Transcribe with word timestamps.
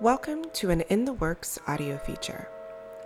Welcome 0.00 0.46
to 0.54 0.70
an 0.70 0.80
In 0.88 1.04
the 1.04 1.12
Works 1.12 1.58
audio 1.66 1.98
feature. 1.98 2.48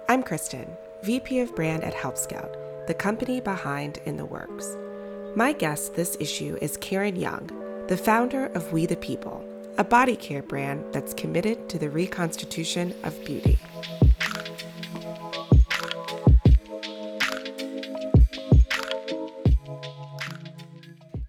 I'm 0.09 0.23
Kristen, 0.23 0.77
VP 1.03 1.41
of 1.41 1.53
Brand 1.57 1.83
at 1.83 1.93
Help 1.93 2.17
Scout, 2.17 2.57
the 2.87 2.95
company 2.95 3.41
behind 3.41 3.99
In 4.05 4.17
the 4.17 4.25
Works. 4.25 4.77
My 5.35 5.53
guest 5.55 5.97
this 5.97 6.17
issue 6.21 6.57
is 6.63 6.77
Karen 6.77 7.17
Young, 7.17 7.51
the 7.89 7.97
founder 7.97 8.47
of 8.47 8.73
We 8.73 8.87
the 8.87 8.95
People, 8.95 9.45
a 9.77 9.83
body 9.83 10.15
care 10.15 10.45
brand 10.45 10.85
that's 10.93 11.15
committed 11.15 11.69
to 11.71 11.81
the 11.81 11.91
reconstitution 11.91 12.95
of 13.03 13.25
beauty. 13.25 13.59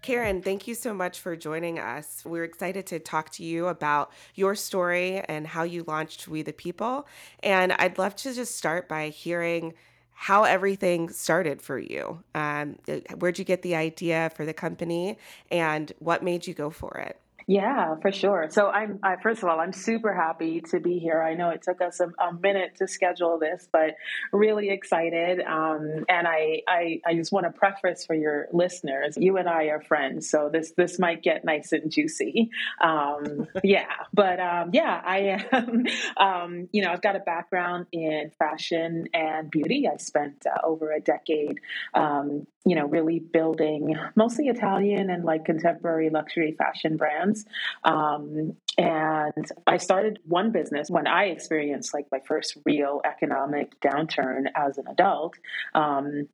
Karen, 0.06 0.40
thank 0.40 0.68
you 0.68 0.76
so 0.76 0.94
much 0.94 1.18
for 1.18 1.34
joining 1.34 1.80
us. 1.80 2.22
We're 2.24 2.44
excited 2.44 2.86
to 2.86 3.00
talk 3.00 3.30
to 3.30 3.42
you 3.42 3.66
about 3.66 4.12
your 4.36 4.54
story 4.54 5.18
and 5.18 5.44
how 5.44 5.64
you 5.64 5.82
launched 5.82 6.28
We 6.28 6.42
the 6.42 6.52
People. 6.52 7.08
And 7.40 7.72
I'd 7.72 7.98
love 7.98 8.14
to 8.14 8.32
just 8.32 8.56
start 8.56 8.88
by 8.88 9.08
hearing 9.08 9.74
how 10.12 10.44
everything 10.44 11.08
started 11.08 11.60
for 11.60 11.76
you. 11.76 12.22
Um, 12.36 12.78
where'd 13.18 13.40
you 13.40 13.44
get 13.44 13.62
the 13.62 13.74
idea 13.74 14.30
for 14.36 14.46
the 14.46 14.54
company 14.54 15.18
and 15.50 15.92
what 15.98 16.22
made 16.22 16.46
you 16.46 16.54
go 16.54 16.70
for 16.70 16.98
it? 16.98 17.20
Yeah, 17.48 17.94
for 18.02 18.10
sure. 18.10 18.48
So 18.50 18.70
I'm 18.70 18.98
I, 19.04 19.16
first 19.22 19.40
of 19.44 19.48
all, 19.48 19.60
I'm 19.60 19.72
super 19.72 20.12
happy 20.12 20.62
to 20.72 20.80
be 20.80 20.98
here. 20.98 21.22
I 21.22 21.34
know 21.34 21.50
it 21.50 21.62
took 21.62 21.80
us 21.80 22.00
a, 22.00 22.08
a 22.20 22.32
minute 22.32 22.74
to 22.78 22.88
schedule 22.88 23.38
this, 23.38 23.68
but 23.72 23.94
really 24.32 24.70
excited. 24.70 25.40
Um, 25.40 26.04
and 26.08 26.26
I, 26.26 26.62
I 26.66 27.00
I 27.06 27.14
just 27.14 27.30
want 27.30 27.46
to 27.46 27.52
preface 27.52 28.04
for 28.04 28.16
your 28.16 28.48
listeners, 28.52 29.16
you 29.16 29.36
and 29.36 29.48
I 29.48 29.66
are 29.66 29.80
friends, 29.80 30.28
so 30.28 30.50
this 30.52 30.72
this 30.76 30.98
might 30.98 31.22
get 31.22 31.44
nice 31.44 31.70
and 31.70 31.88
juicy. 31.88 32.50
Um, 32.82 33.46
yeah, 33.62 33.92
but 34.12 34.40
um, 34.40 34.70
yeah, 34.72 35.00
I 35.04 35.18
am. 35.52 35.86
Um, 36.16 36.68
you 36.72 36.82
know, 36.82 36.90
I've 36.90 37.02
got 37.02 37.16
a 37.16 37.20
background 37.20 37.86
in 37.92 38.30
fashion 38.38 39.06
and 39.12 39.50
beauty. 39.50 39.86
I 39.92 39.96
spent 39.98 40.44
uh, 40.46 40.66
over 40.66 40.90
a 40.92 41.00
decade 41.00 41.60
um, 41.94 42.46
you 42.66 42.74
know, 42.74 42.86
really 42.86 43.20
building 43.20 43.94
mostly 44.16 44.48
Italian 44.48 45.08
and 45.08 45.24
like 45.24 45.44
contemporary 45.44 46.10
luxury 46.10 46.52
fashion 46.58 46.96
brands. 46.96 47.35
Um, 47.84 48.56
and 48.78 49.46
I 49.66 49.78
started 49.78 50.18
one 50.24 50.52
business 50.52 50.90
when 50.90 51.06
I 51.06 51.24
experienced 51.26 51.94
like 51.94 52.06
my 52.12 52.20
first 52.26 52.58
real 52.64 53.00
economic 53.04 53.80
downturn 53.80 54.46
as 54.54 54.78
an 54.78 54.86
adult. 54.88 55.34
Um, 55.74 56.28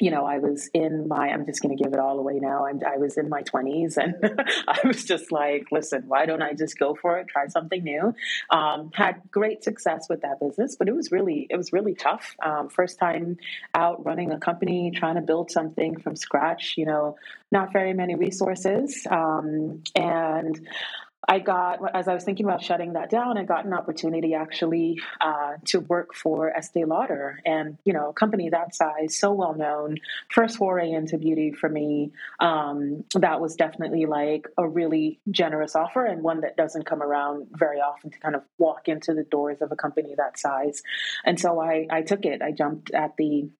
you 0.00 0.10
know, 0.10 0.24
I 0.24 0.38
was 0.38 0.70
in 0.72 1.08
my, 1.08 1.28
I'm 1.28 1.44
just 1.44 1.62
going 1.62 1.76
to 1.76 1.82
give 1.82 1.92
it 1.92 1.98
all 1.98 2.18
away 2.18 2.38
now. 2.40 2.66
I'm, 2.66 2.80
I 2.86 2.96
was 2.96 3.18
in 3.18 3.28
my 3.28 3.42
20s 3.42 3.98
and 3.98 4.40
I 4.68 4.80
was 4.86 5.04
just 5.04 5.30
like, 5.30 5.66
listen, 5.70 6.04
why 6.06 6.24
don't 6.24 6.42
I 6.42 6.54
just 6.54 6.78
go 6.78 6.94
for 6.94 7.18
it, 7.18 7.28
try 7.28 7.46
something 7.48 7.84
new? 7.84 8.14
Um, 8.48 8.90
had 8.94 9.20
great 9.30 9.62
success 9.62 10.06
with 10.08 10.22
that 10.22 10.40
business, 10.40 10.76
but 10.76 10.88
it 10.88 10.94
was 10.94 11.12
really, 11.12 11.46
it 11.50 11.56
was 11.56 11.72
really 11.72 11.94
tough. 11.94 12.34
Um, 12.42 12.70
first 12.70 12.98
time 12.98 13.36
out 13.74 14.04
running 14.04 14.32
a 14.32 14.38
company, 14.38 14.90
trying 14.90 15.16
to 15.16 15.22
build 15.22 15.50
something 15.50 16.00
from 16.00 16.16
scratch, 16.16 16.74
you 16.78 16.86
know, 16.86 17.16
not 17.52 17.72
very 17.72 17.92
many 17.92 18.14
resources. 18.14 19.06
Um, 19.10 19.82
and 19.94 20.66
I 21.28 21.38
got, 21.38 21.78
as 21.94 22.08
I 22.08 22.14
was 22.14 22.24
thinking 22.24 22.46
about 22.46 22.62
shutting 22.62 22.94
that 22.94 23.10
down, 23.10 23.36
I 23.36 23.44
got 23.44 23.64
an 23.64 23.74
opportunity 23.74 24.34
actually 24.34 25.00
uh, 25.20 25.54
to 25.66 25.80
work 25.80 26.14
for 26.14 26.50
Estee 26.50 26.84
Lauder, 26.84 27.40
and 27.44 27.78
you 27.84 27.92
know, 27.92 28.10
a 28.10 28.12
company 28.12 28.48
that 28.50 28.74
size, 28.74 29.18
so 29.18 29.32
well 29.32 29.54
known, 29.54 29.98
first 30.30 30.56
foray 30.56 30.90
into 30.90 31.18
beauty 31.18 31.52
for 31.52 31.68
me. 31.68 32.12
Um, 32.40 33.04
that 33.14 33.40
was 33.40 33.54
definitely 33.54 34.06
like 34.06 34.48
a 34.56 34.66
really 34.66 35.20
generous 35.30 35.76
offer, 35.76 36.04
and 36.04 36.22
one 36.22 36.40
that 36.40 36.56
doesn't 36.56 36.86
come 36.86 37.02
around 37.02 37.48
very 37.52 37.78
often 37.78 38.10
to 38.10 38.18
kind 38.18 38.34
of 38.34 38.42
walk 38.58 38.88
into 38.88 39.14
the 39.14 39.24
doors 39.24 39.58
of 39.60 39.72
a 39.72 39.76
company 39.76 40.14
that 40.16 40.38
size. 40.38 40.82
And 41.24 41.38
so 41.38 41.60
I, 41.60 41.86
I 41.90 42.02
took 42.02 42.24
it. 42.24 42.42
I 42.42 42.52
jumped 42.52 42.92
at 42.92 43.16
the 43.16 43.50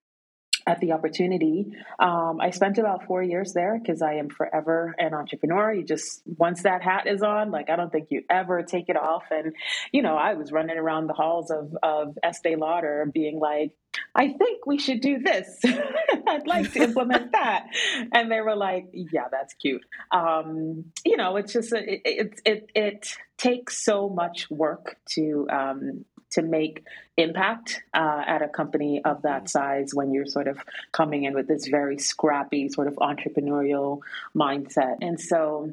at 0.66 0.80
the 0.80 0.92
opportunity. 0.92 1.72
Um, 1.98 2.40
I 2.40 2.50
spent 2.50 2.78
about 2.78 3.04
four 3.04 3.22
years 3.22 3.52
there 3.52 3.78
because 3.78 4.02
I 4.02 4.14
am 4.14 4.28
forever 4.28 4.94
an 4.98 5.14
entrepreneur. 5.14 5.72
You 5.72 5.84
just, 5.84 6.22
once 6.26 6.62
that 6.62 6.82
hat 6.82 7.06
is 7.06 7.22
on, 7.22 7.50
like, 7.50 7.70
I 7.70 7.76
don't 7.76 7.90
think 7.90 8.08
you 8.10 8.22
ever 8.28 8.62
take 8.62 8.88
it 8.88 8.96
off. 8.96 9.24
And, 9.30 9.54
you 9.92 10.02
know, 10.02 10.16
I 10.16 10.34
was 10.34 10.52
running 10.52 10.76
around 10.76 11.06
the 11.06 11.14
halls 11.14 11.50
of, 11.50 11.76
of 11.82 12.18
Estee 12.22 12.56
Lauder 12.56 13.10
being 13.12 13.38
like, 13.38 13.72
I 14.14 14.28
think 14.28 14.66
we 14.66 14.78
should 14.78 15.00
do 15.00 15.18
this. 15.18 15.60
I'd 15.64 16.46
like 16.46 16.72
to 16.72 16.82
implement 16.82 17.32
that. 17.32 17.66
And 18.12 18.30
they 18.30 18.40
were 18.40 18.56
like, 18.56 18.86
yeah, 18.92 19.26
that's 19.30 19.54
cute. 19.54 19.84
Um, 20.12 20.86
you 21.04 21.16
know, 21.16 21.36
it's 21.36 21.52
just, 21.52 21.72
it, 21.72 22.00
it, 22.04 22.40
it, 22.44 22.70
it 22.74 23.16
takes 23.36 23.82
so 23.82 24.08
much 24.08 24.50
work 24.50 24.96
to 25.14 25.46
um, 25.50 26.04
to 26.32 26.42
make 26.42 26.84
impact 27.16 27.82
uh, 27.94 28.22
at 28.26 28.42
a 28.42 28.48
company 28.48 29.02
of 29.04 29.22
that 29.22 29.48
size 29.48 29.94
when 29.94 30.12
you're 30.12 30.26
sort 30.26 30.48
of 30.48 30.58
coming 30.92 31.24
in 31.24 31.34
with 31.34 31.48
this 31.48 31.66
very 31.66 31.98
scrappy 31.98 32.68
sort 32.68 32.86
of 32.86 32.94
entrepreneurial 32.96 33.98
mindset. 34.34 34.96
And 35.00 35.20
so 35.20 35.72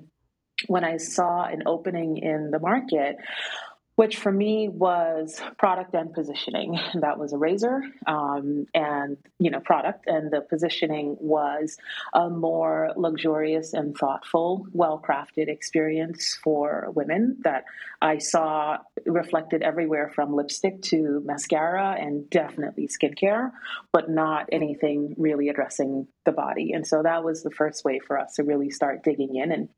when 0.68 0.84
I 0.84 0.98
saw 0.98 1.44
an 1.46 1.64
opening 1.66 2.18
in 2.18 2.52
the 2.52 2.60
market, 2.60 3.18
which 3.98 4.18
for 4.18 4.32
me 4.32 4.70
was 4.70 5.42
product 5.58 5.96
and 5.96 6.14
positioning. 6.14 6.80
That 7.08 7.20
was 7.20 7.34
a 7.34 7.38
razor 7.38 7.82
um, 8.06 8.66
and 8.74 9.18
you 9.40 9.50
know 9.50 9.60
product, 9.60 10.06
and 10.08 10.32
the 10.32 10.42
positioning 10.42 11.18
was 11.20 11.78
a 12.14 12.30
more 12.30 12.92
luxurious 12.96 13.74
and 13.74 13.96
thoughtful, 13.98 14.68
well-crafted 14.72 15.48
experience 15.48 16.38
for 16.44 16.92
women 16.96 17.38
that 17.44 17.66
I 18.02 18.20
saw 18.20 18.78
reflected 19.06 19.64
everywhere 19.64 20.12
from 20.14 20.34
lipstick 20.34 20.82
to 20.84 21.22
mascara 21.26 21.96
and 22.00 22.30
definitely 22.30 22.88
skincare, 22.88 23.52
but 23.92 24.10
not 24.10 24.50
anything 24.52 25.16
really 25.18 25.50
addressing 25.50 26.08
the 26.26 26.32
body. 26.32 26.74
And 26.74 26.86
so 26.86 27.02
that 27.04 27.24
was 27.24 27.42
the 27.42 27.52
first 27.52 27.84
way 27.84 28.00
for 28.00 28.20
us 28.20 28.34
to 28.36 28.44
really 28.44 28.70
start 28.70 29.04
digging 29.04 29.36
in 29.36 29.52
and 29.52 29.70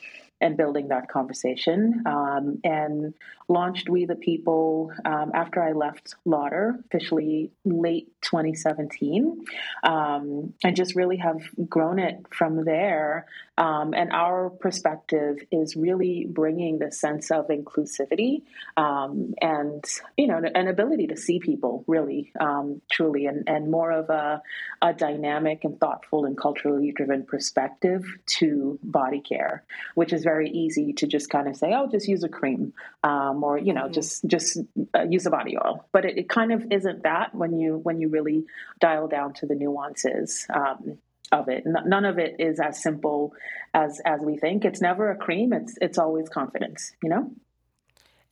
and 0.42 0.56
building 0.56 0.88
that 0.88 1.10
conversation 1.10 2.04
um, 2.06 2.60
and 2.64 3.14
launched 3.48 3.90
We 3.90 4.06
the 4.06 4.16
People 4.16 4.92
um, 5.06 5.32
after 5.34 5.62
I 5.62 5.72
left 5.72 6.16
Lauder, 6.26 6.80
officially 6.86 7.52
late 7.66 8.10
2017. 8.22 9.44
Um, 9.84 10.54
and 10.64 10.76
just 10.76 10.96
really 10.96 11.18
have 11.18 11.42
grown 11.68 12.00
it 12.00 12.26
from 12.32 12.64
there. 12.64 13.26
Um, 13.60 13.94
and 13.94 14.14
our 14.14 14.50
perspective 14.50 15.40
is 15.52 15.76
really 15.76 16.26
bringing 16.26 16.80
the 16.80 16.94
sense 16.94 17.30
of 17.30 17.50
inclusivity 17.50 18.44
um, 18.78 19.34
and, 19.42 19.84
you 20.16 20.28
know, 20.28 20.42
an 20.56 20.70
ability 20.70 21.08
to 21.08 21.18
see 21.18 21.40
people 21.40 21.84
really, 21.86 22.32
um, 22.40 22.82
truly, 22.90 23.26
and, 23.26 23.50
and 23.50 23.70
more 23.70 23.92
of 23.92 24.10
a, 24.10 24.42
a 24.82 24.94
dynamic 24.94 25.66
and 25.66 25.78
thoughtful 25.78 26.24
and 26.24 26.38
culturally 26.38 26.94
driven 26.94 27.26
perspective 27.26 28.06
to 28.28 28.80
body 28.82 29.20
care, 29.20 29.66
which 29.94 30.14
is 30.14 30.24
very 30.24 30.50
easy 30.50 30.94
to 30.94 31.06
just 31.06 31.30
kind 31.30 31.50
of 31.50 31.58
say, 31.58 31.74
oh, 31.76 31.88
just 31.92 32.08
use 32.08 32.24
a 32.24 32.30
cream 32.30 32.72
um, 33.04 33.44
or, 33.44 33.58
you 33.58 33.74
know, 33.74 33.84
mm-hmm. 33.84 33.94
just, 33.94 34.26
just 34.26 34.58
uh, 34.96 35.04
use 35.04 35.26
a 35.26 35.30
body 35.30 35.58
oil. 35.58 35.86
But 35.92 36.06
it, 36.06 36.18
it, 36.18 36.30
kind 36.30 36.54
of 36.54 36.72
isn't 36.72 37.04
that 37.04 37.36
when 37.36 37.60
you, 37.60 37.76
when 37.76 38.00
you 38.00 38.08
really 38.08 38.46
dial 38.80 39.10
down 39.10 39.34
to 39.34 39.46
the 39.48 39.56
nuances. 39.56 40.48
Um, 40.54 41.00
of 41.32 41.50
it. 41.50 41.64
None 41.66 42.06
of 42.06 42.18
it 42.18 42.36
is 42.40 42.60
as 42.60 42.82
simple 42.82 43.34
as 43.74 44.02
as 44.06 44.22
we 44.22 44.38
think. 44.38 44.66
It's 44.66 44.82
never 44.82 45.12
a 45.12 45.16
cream. 45.16 45.54
It's 45.54 45.76
it's 45.82 45.98
always 45.98 46.30
confidence. 46.30 46.92
You 47.04 47.10
know. 47.10 47.32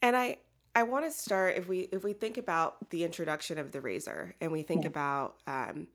And 0.01 0.15
I 0.15 0.37
I 0.75 0.83
want 0.83 1.05
to 1.05 1.11
start 1.11 1.55
if 1.57 1.67
we 1.67 1.89
if 1.91 2.03
we 2.03 2.13
think 2.13 2.37
about 2.37 2.89
the 2.91 3.03
introduction 3.03 3.57
of 3.57 3.71
the 3.71 3.81
razor 3.81 4.35
and 4.39 4.51
we 4.51 4.61
think 4.61 4.83
yeah. 4.83 4.89
about 4.89 5.35
um, 5.47 5.87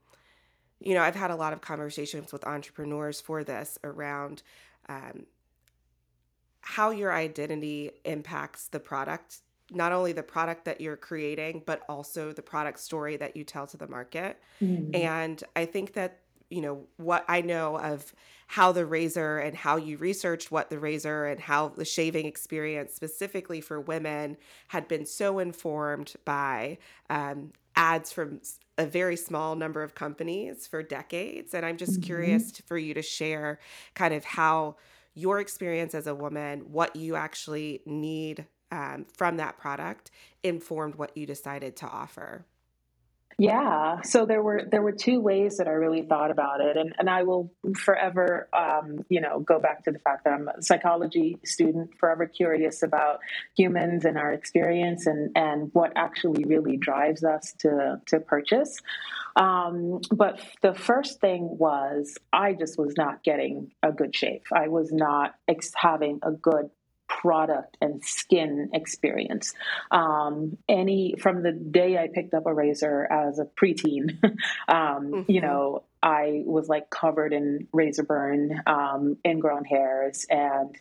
you 0.80 0.94
know 0.94 1.02
I've 1.02 1.14
had 1.14 1.30
a 1.30 1.36
lot 1.36 1.52
of 1.52 1.60
conversations 1.60 2.32
with 2.32 2.44
entrepreneurs 2.44 3.20
for 3.20 3.44
this 3.44 3.78
around 3.84 4.42
um, 4.88 5.26
how 6.62 6.90
your 6.90 7.12
identity 7.12 7.92
impacts 8.04 8.68
the 8.68 8.80
product 8.80 9.38
not 9.70 9.92
only 9.92 10.12
the 10.12 10.22
product 10.22 10.64
that 10.64 10.80
you're 10.80 10.96
creating 10.96 11.62
but 11.64 11.82
also 11.88 12.32
the 12.32 12.42
product 12.42 12.80
story 12.80 13.16
that 13.16 13.36
you 13.36 13.44
tell 13.44 13.66
to 13.66 13.76
the 13.76 13.88
market 13.88 14.38
mm-hmm. 14.60 14.94
and 14.94 15.44
i 15.56 15.64
think 15.64 15.94
that 15.94 16.21
you 16.52 16.60
know 16.60 16.84
what 16.96 17.24
i 17.28 17.40
know 17.40 17.78
of 17.78 18.12
how 18.46 18.70
the 18.70 18.84
razor 18.84 19.38
and 19.38 19.56
how 19.56 19.76
you 19.76 19.96
researched 19.96 20.50
what 20.50 20.68
the 20.68 20.78
razor 20.78 21.24
and 21.24 21.40
how 21.40 21.68
the 21.68 21.84
shaving 21.84 22.26
experience 22.26 22.92
specifically 22.94 23.60
for 23.60 23.80
women 23.80 24.36
had 24.68 24.86
been 24.88 25.06
so 25.06 25.38
informed 25.38 26.14
by 26.24 26.76
um, 27.08 27.50
ads 27.76 28.12
from 28.12 28.40
a 28.76 28.84
very 28.84 29.16
small 29.16 29.56
number 29.56 29.82
of 29.82 29.94
companies 29.94 30.66
for 30.66 30.82
decades 30.82 31.54
and 31.54 31.64
i'm 31.64 31.76
just 31.76 31.92
mm-hmm. 31.92 32.02
curious 32.02 32.52
for 32.66 32.76
you 32.76 32.92
to 32.92 33.02
share 33.02 33.58
kind 33.94 34.12
of 34.12 34.24
how 34.24 34.76
your 35.14 35.40
experience 35.40 35.94
as 35.94 36.06
a 36.06 36.14
woman, 36.14 36.60
what 36.72 36.96
you 36.96 37.16
actually 37.16 37.82
need 37.84 38.46
um, 38.70 39.06
from 39.14 39.36
that 39.36 39.58
product 39.58 40.10
informed 40.42 40.94
what 40.94 41.16
you 41.16 41.26
decided 41.26 41.76
to 41.76 41.86
offer. 41.86 42.46
Yeah, 43.38 44.02
so 44.02 44.26
there 44.26 44.42
were 44.42 44.62
there 44.70 44.82
were 44.82 44.92
two 44.92 45.20
ways 45.20 45.56
that 45.56 45.66
I 45.66 45.72
really 45.72 46.02
thought 46.02 46.30
about 46.30 46.60
it, 46.60 46.76
and 46.76 46.94
and 46.98 47.08
I 47.08 47.22
will 47.22 47.52
forever, 47.76 48.48
um, 48.52 49.04
you 49.08 49.20
know, 49.20 49.40
go 49.40 49.58
back 49.58 49.84
to 49.84 49.90
the 49.90 49.98
fact 49.98 50.24
that 50.24 50.34
I'm 50.34 50.48
a 50.48 50.62
psychology 50.62 51.38
student, 51.44 51.90
forever 51.98 52.26
curious 52.26 52.82
about 52.82 53.20
humans 53.56 54.04
and 54.04 54.18
our 54.18 54.32
experience, 54.32 55.06
and 55.06 55.30
and 55.34 55.70
what 55.72 55.92
actually 55.96 56.44
really 56.44 56.76
drives 56.76 57.24
us 57.24 57.54
to 57.60 58.00
to 58.06 58.20
purchase. 58.20 58.78
Um, 59.34 60.00
but 60.10 60.40
the 60.60 60.74
first 60.74 61.20
thing 61.20 61.56
was 61.58 62.18
I 62.32 62.52
just 62.52 62.78
was 62.78 62.94
not 62.96 63.22
getting 63.24 63.72
a 63.82 63.90
good 63.92 64.14
shave. 64.14 64.42
I 64.52 64.68
was 64.68 64.92
not 64.92 65.34
ex- 65.48 65.72
having 65.74 66.20
a 66.22 66.32
good 66.32 66.70
product 67.22 67.76
and 67.80 68.04
skin 68.04 68.70
experience. 68.74 69.54
Um, 69.92 70.58
any 70.68 71.14
from 71.20 71.44
the 71.44 71.52
day 71.52 71.96
I 71.96 72.08
picked 72.12 72.34
up 72.34 72.46
a 72.46 72.52
razor 72.52 73.06
as 73.10 73.38
a 73.38 73.44
preteen, 73.44 74.18
um, 74.68 75.12
mm-hmm. 75.12 75.30
you 75.30 75.40
know, 75.40 75.84
I 76.02 76.42
was 76.44 76.68
like 76.68 76.90
covered 76.90 77.32
in 77.32 77.68
razor 77.72 78.02
burn, 78.02 78.60
um, 78.66 79.18
ingrown 79.24 79.64
hairs, 79.64 80.26
and 80.28 80.74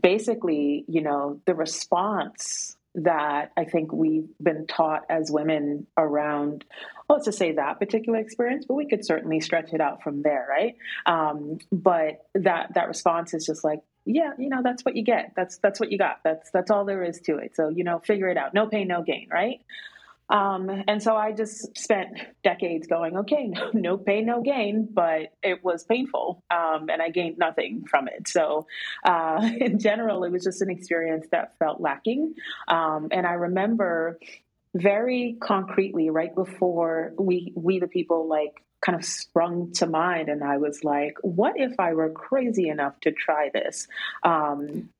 basically, 0.00 0.86
you 0.88 1.02
know, 1.02 1.40
the 1.44 1.54
response 1.54 2.76
that 2.94 3.52
I 3.56 3.64
think 3.64 3.92
we've 3.92 4.28
been 4.42 4.66
taught 4.66 5.02
as 5.08 5.30
women 5.30 5.86
around, 5.96 6.64
well, 7.08 7.18
let's 7.18 7.26
just 7.26 7.38
say 7.38 7.52
that 7.52 7.80
particular 7.80 8.18
experience, 8.18 8.64
but 8.66 8.74
we 8.74 8.86
could 8.86 9.04
certainly 9.04 9.40
stretch 9.40 9.72
it 9.72 9.80
out 9.80 10.02
from 10.02 10.22
there, 10.22 10.46
right? 10.48 10.74
Um, 11.04 11.58
but 11.70 12.26
that 12.34 12.74
that 12.74 12.88
response 12.88 13.34
is 13.34 13.44
just 13.46 13.62
like, 13.62 13.80
yeah, 14.04 14.32
you 14.38 14.48
know, 14.48 14.62
that's 14.62 14.84
what 14.84 14.96
you 14.96 15.04
get. 15.04 15.32
That's 15.36 15.58
that's 15.58 15.78
what 15.78 15.92
you 15.92 15.98
got. 15.98 16.20
That's 16.24 16.50
that's 16.50 16.70
all 16.70 16.84
there 16.84 17.02
is 17.02 17.20
to 17.22 17.36
it. 17.38 17.54
So 17.56 17.68
you 17.68 17.84
know, 17.84 18.00
figure 18.00 18.28
it 18.28 18.36
out. 18.36 18.54
No 18.54 18.66
pain, 18.66 18.88
no 18.88 19.02
gain, 19.02 19.28
right? 19.30 19.60
Um, 20.32 20.84
and 20.88 21.02
so 21.02 21.14
I 21.14 21.32
just 21.32 21.76
spent 21.76 22.18
decades 22.42 22.86
going, 22.86 23.18
okay, 23.18 23.48
no, 23.48 23.70
no 23.74 23.98
pain, 23.98 24.24
no 24.24 24.40
gain, 24.40 24.88
but 24.90 25.32
it 25.42 25.62
was 25.62 25.84
painful, 25.84 26.42
um, 26.50 26.88
and 26.88 27.02
I 27.02 27.10
gained 27.10 27.36
nothing 27.36 27.84
from 27.88 28.08
it. 28.08 28.28
So, 28.28 28.66
uh, 29.04 29.50
in 29.60 29.78
general, 29.78 30.24
it 30.24 30.32
was 30.32 30.44
just 30.44 30.62
an 30.62 30.70
experience 30.70 31.26
that 31.32 31.58
felt 31.58 31.80
lacking. 31.80 32.34
Um, 32.66 33.08
and 33.10 33.26
I 33.26 33.32
remember 33.32 34.18
very 34.74 35.36
concretely, 35.40 36.10
right 36.10 36.34
before 36.34 37.12
we 37.18 37.52
we 37.54 37.78
the 37.78 37.88
people 37.88 38.28
like 38.28 38.62
kind 38.80 38.98
of 38.98 39.04
sprung 39.04 39.72
to 39.72 39.86
mind, 39.86 40.28
and 40.28 40.42
I 40.42 40.58
was 40.58 40.82
like, 40.82 41.16
what 41.22 41.54
if 41.56 41.78
I 41.78 41.94
were 41.94 42.10
crazy 42.10 42.68
enough 42.68 42.98
to 43.00 43.12
try 43.12 43.50
this? 43.52 43.86
Um, 44.22 44.90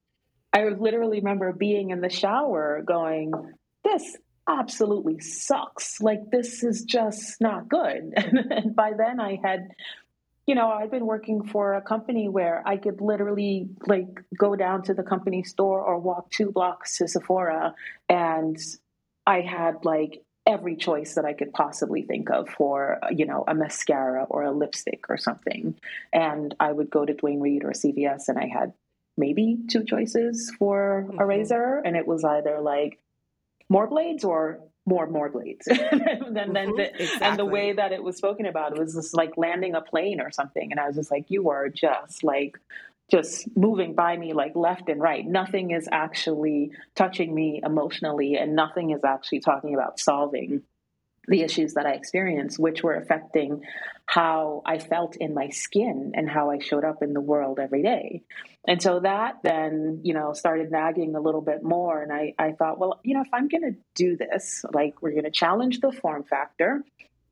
I 0.52 0.64
literally 0.68 1.18
remember 1.18 1.52
being 1.52 1.90
in 1.90 2.00
the 2.00 2.10
shower 2.10 2.82
going, 2.86 3.32
this 3.82 4.16
absolutely 4.48 5.20
sucks. 5.20 6.00
Like, 6.00 6.30
this 6.30 6.62
is 6.62 6.84
just 6.84 7.40
not 7.40 7.68
good. 7.68 8.12
and 8.16 8.76
by 8.76 8.92
then, 8.96 9.18
I 9.18 9.40
had, 9.42 9.70
you 10.46 10.54
know, 10.54 10.68
I've 10.68 10.90
been 10.90 11.06
working 11.06 11.48
for 11.48 11.74
a 11.74 11.82
company 11.82 12.28
where 12.28 12.62
I 12.66 12.76
could 12.76 13.00
literally 13.00 13.70
like 13.86 14.08
go 14.38 14.54
down 14.54 14.82
to 14.84 14.94
the 14.94 15.02
company 15.02 15.42
store 15.42 15.80
or 15.80 15.98
walk 15.98 16.30
two 16.30 16.52
blocks 16.52 16.98
to 16.98 17.08
Sephora, 17.08 17.74
and 18.08 18.58
I 19.26 19.40
had 19.40 19.84
like 19.84 20.22
every 20.46 20.76
choice 20.76 21.14
that 21.14 21.24
I 21.24 21.34
could 21.34 21.52
possibly 21.52 22.02
think 22.02 22.30
of 22.30 22.48
for, 22.48 22.98
you 23.10 23.26
know, 23.26 23.44
a 23.46 23.54
mascara 23.54 24.24
or 24.24 24.42
a 24.42 24.50
lipstick 24.50 25.04
or 25.08 25.16
something. 25.16 25.76
And 26.12 26.54
I 26.58 26.72
would 26.72 26.90
go 26.90 27.04
to 27.04 27.14
Duane 27.14 27.40
Reade 27.40 27.64
or 27.64 27.70
CVS 27.70 28.28
and 28.28 28.38
I 28.38 28.46
had 28.46 28.72
maybe 29.16 29.58
two 29.70 29.84
choices 29.84 30.52
for 30.58 31.06
mm-hmm. 31.08 31.20
a 31.20 31.26
razor. 31.26 31.80
And 31.84 31.96
it 31.96 32.06
was 32.06 32.24
either 32.24 32.60
like 32.60 32.98
more 33.68 33.86
blades 33.86 34.24
or 34.24 34.60
more 34.84 35.06
more 35.06 35.28
blades 35.28 35.68
and 35.68 36.36
then, 36.36 36.52
then 36.52 36.74
the, 36.74 36.90
exactly. 37.00 37.26
and 37.26 37.38
the 37.38 37.44
way 37.44 37.72
that 37.72 37.92
it 37.92 38.02
was 38.02 38.16
spoken 38.16 38.46
about 38.46 38.72
it 38.72 38.78
was 38.78 38.94
just 38.94 39.16
like 39.16 39.36
landing 39.36 39.76
a 39.76 39.80
plane 39.80 40.20
or 40.20 40.30
something 40.32 40.72
and 40.72 40.80
i 40.80 40.86
was 40.88 40.96
just 40.96 41.10
like 41.10 41.24
you 41.28 41.50
are 41.50 41.68
just 41.68 42.24
like 42.24 42.58
just 43.12 43.46
moving 43.54 43.94
by 43.94 44.16
me 44.16 44.32
like 44.32 44.56
left 44.56 44.88
and 44.88 45.00
right 45.00 45.26
nothing 45.26 45.70
is 45.70 45.88
actually 45.92 46.70
touching 46.94 47.34
me 47.34 47.60
emotionally 47.62 48.36
and 48.36 48.56
nothing 48.56 48.90
is 48.90 49.04
actually 49.04 49.40
talking 49.40 49.74
about 49.74 50.00
solving 50.00 50.62
the 51.28 51.42
issues 51.42 51.74
that 51.74 51.86
I 51.86 51.92
experienced, 51.92 52.58
which 52.58 52.82
were 52.82 52.94
affecting 52.94 53.62
how 54.06 54.62
I 54.66 54.78
felt 54.78 55.16
in 55.16 55.34
my 55.34 55.50
skin 55.50 56.12
and 56.14 56.28
how 56.28 56.50
I 56.50 56.58
showed 56.58 56.84
up 56.84 57.02
in 57.02 57.12
the 57.12 57.20
world 57.20 57.60
every 57.60 57.82
day. 57.82 58.22
And 58.66 58.82
so 58.82 59.00
that 59.00 59.38
then, 59.42 60.00
you 60.02 60.14
know, 60.14 60.32
started 60.32 60.70
nagging 60.70 61.14
a 61.14 61.20
little 61.20 61.40
bit 61.40 61.62
more. 61.62 62.02
And 62.02 62.12
I, 62.12 62.34
I 62.38 62.52
thought, 62.52 62.78
well, 62.78 63.00
you 63.04 63.14
know, 63.14 63.22
if 63.22 63.32
I'm 63.32 63.48
going 63.48 63.72
to 63.72 63.78
do 63.94 64.16
this, 64.16 64.64
like 64.72 65.00
we're 65.00 65.12
going 65.12 65.24
to 65.24 65.30
challenge 65.30 65.80
the 65.80 65.92
form 65.92 66.24
factor. 66.24 66.82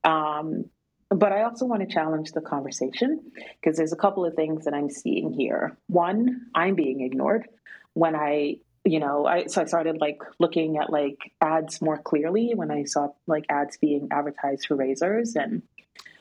Um, 0.04 0.66
but 1.10 1.32
I 1.32 1.42
also 1.42 1.66
want 1.66 1.82
to 1.82 1.92
challenge 1.92 2.32
the 2.32 2.40
conversation 2.40 3.32
because 3.60 3.76
there's 3.76 3.92
a 3.92 3.96
couple 3.96 4.24
of 4.24 4.34
things 4.34 4.64
that 4.64 4.74
I'm 4.74 4.88
seeing 4.88 5.32
here. 5.32 5.76
One, 5.88 6.46
I'm 6.54 6.74
being 6.74 7.00
ignored 7.00 7.48
when 7.94 8.14
I 8.14 8.58
you 8.84 8.98
know 8.98 9.26
i 9.26 9.46
so 9.46 9.60
i 9.60 9.64
started 9.66 10.00
like 10.00 10.22
looking 10.38 10.78
at 10.78 10.90
like 10.90 11.18
ads 11.42 11.82
more 11.82 11.98
clearly 11.98 12.52
when 12.54 12.70
i 12.70 12.82
saw 12.84 13.08
like 13.26 13.44
ads 13.50 13.76
being 13.76 14.08
advertised 14.10 14.66
for 14.66 14.74
razors 14.74 15.36
and 15.36 15.62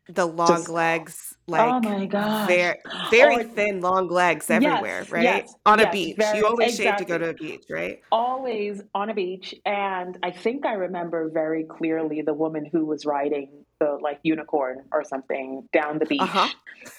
the 0.10 0.26
long 0.26 0.48
just, 0.48 0.70
legs 0.70 1.36
like 1.48 1.62
oh 1.62 1.80
my 1.80 2.06
god 2.06 2.48
very, 2.48 2.78
very 3.10 3.38
or, 3.38 3.44
thin 3.44 3.82
long 3.82 4.08
legs 4.08 4.50
everywhere 4.50 5.02
yes, 5.02 5.12
right? 5.12 5.24
yes, 5.24 5.56
on 5.66 5.80
a 5.80 5.84
yes, 5.84 5.94
beach. 5.94 6.18
very, 6.18 6.38
you 6.38 6.46
always 6.46 6.76
shave 6.76 6.98
to 6.98 7.06
go 7.06 7.18
to 7.18 7.30
a 7.30 7.34
beach 7.34 7.64
right? 7.70 8.02
Always 8.12 8.82
on 8.94 9.10
a 9.10 9.14
beach 9.14 9.54
and 9.66 10.18
i 10.24 10.32
think 10.32 10.66
i 10.66 10.74
remember 10.74 11.30
very 11.30 11.64
clearly 11.64 12.22
the 12.22 12.34
woman 12.34 12.66
who 12.72 12.86
was 12.86 13.06
riding 13.06 13.66
the 13.80 13.98
like 14.02 14.20
unicorn 14.24 14.84
or 14.92 15.04
something 15.04 15.68
down 15.72 16.00
the 16.00 16.06
beach 16.06 16.22
uh-huh. 16.22 16.50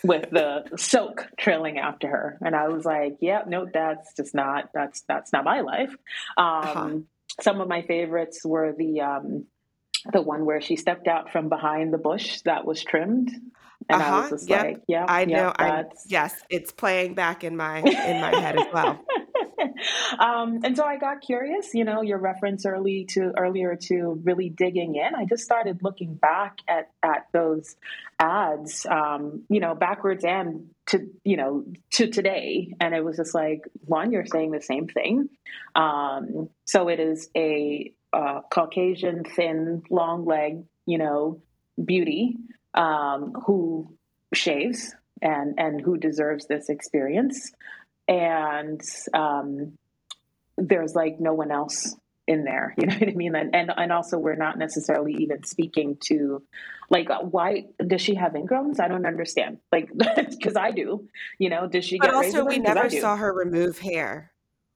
with 0.02 0.30
the 0.30 0.64
soak 0.76 1.28
trailing 1.38 1.78
after 1.78 2.08
her 2.08 2.38
and 2.44 2.56
i 2.56 2.68
was 2.68 2.84
like 2.84 3.16
yeah 3.20 3.42
no 3.46 3.66
that's 3.72 4.14
just 4.14 4.34
not 4.34 4.70
that's 4.72 5.02
that's 5.08 5.32
not 5.32 5.44
my 5.44 5.60
life. 5.60 5.94
Um, 6.36 6.46
uh-huh. 6.46 6.98
some 7.40 7.60
of 7.60 7.68
my 7.68 7.82
favorites 7.82 8.44
were 8.44 8.72
the 8.76 9.00
um, 9.00 9.46
the 10.12 10.22
one 10.22 10.44
where 10.44 10.60
she 10.60 10.76
stepped 10.76 11.08
out 11.08 11.32
from 11.32 11.48
behind 11.48 11.92
the 11.92 11.98
bush 11.98 12.40
that 12.42 12.64
was 12.64 12.82
trimmed 12.82 13.30
and 13.88 14.02
uh-huh. 14.02 14.14
I 14.14 14.20
was 14.20 14.30
just 14.30 14.48
yep. 14.48 14.64
like, 14.64 14.82
yeah, 14.86 15.06
I 15.08 15.24
know. 15.24 15.52
I 15.58 15.84
yes, 16.06 16.34
it's 16.48 16.70
playing 16.70 17.14
back 17.14 17.44
in 17.44 17.56
my 17.56 17.78
in 17.78 18.20
my 18.20 18.38
head 18.38 18.58
as 18.58 18.66
well. 18.72 19.04
um, 20.18 20.60
and 20.64 20.76
so 20.76 20.84
I 20.84 20.96
got 20.96 21.22
curious. 21.22 21.72
You 21.72 21.84
know, 21.84 22.02
your 22.02 22.18
reference 22.18 22.66
early 22.66 23.06
to 23.10 23.32
earlier 23.36 23.76
to 23.88 24.20
really 24.22 24.50
digging 24.50 24.96
in. 24.96 25.14
I 25.14 25.24
just 25.24 25.44
started 25.44 25.82
looking 25.82 26.14
back 26.14 26.58
at 26.68 26.90
at 27.02 27.26
those 27.32 27.76
ads, 28.18 28.86
um, 28.86 29.44
you 29.48 29.60
know, 29.60 29.74
backwards 29.74 30.24
and 30.24 30.68
to 30.88 31.08
you 31.24 31.36
know 31.36 31.64
to 31.92 32.08
today, 32.08 32.74
and 32.80 32.94
it 32.94 33.02
was 33.04 33.16
just 33.16 33.34
like 33.34 33.62
one, 33.86 34.12
you're 34.12 34.26
saying 34.26 34.50
the 34.50 34.60
same 34.60 34.88
thing. 34.88 35.30
Um, 35.74 36.50
so 36.66 36.88
it 36.88 37.00
is 37.00 37.30
a 37.34 37.92
uh, 38.12 38.40
Caucasian, 38.50 39.24
thin, 39.24 39.82
long 39.90 40.24
leg, 40.24 40.64
you 40.86 40.98
know, 40.98 41.42
beauty 41.82 42.36
um, 42.74 43.32
who 43.46 43.96
shaves 44.34 44.94
and 45.22 45.54
and 45.58 45.80
who 45.80 45.96
deserves 45.96 46.46
this 46.46 46.68
experience, 46.68 47.52
and 48.08 48.80
um, 49.12 49.78
there's 50.56 50.94
like 50.94 51.20
no 51.20 51.34
one 51.34 51.50
else 51.50 51.94
in 52.26 52.44
there. 52.44 52.74
You 52.78 52.86
know 52.86 52.94
what 52.94 53.08
I 53.08 53.12
mean? 53.12 53.34
And 53.34 53.54
and, 53.54 53.72
and 53.76 53.92
also 53.92 54.18
we're 54.18 54.36
not 54.36 54.58
necessarily 54.58 55.14
even 55.20 55.44
speaking 55.44 55.98
to 56.06 56.42
like 56.88 57.08
why 57.20 57.66
does 57.84 58.00
she 58.00 58.14
have 58.14 58.32
ingrowns? 58.32 58.80
I 58.80 58.88
don't 58.88 59.06
understand. 59.06 59.58
Like 59.70 59.90
because 60.30 60.56
I 60.56 60.70
do. 60.70 61.08
You 61.38 61.50
know, 61.50 61.68
does 61.68 61.84
she? 61.84 61.98
But 61.98 62.14
also, 62.14 62.44
we 62.44 62.58
never 62.58 62.88
saw 62.88 63.16
her 63.16 63.32
remove 63.32 63.78
hair. 63.78 64.29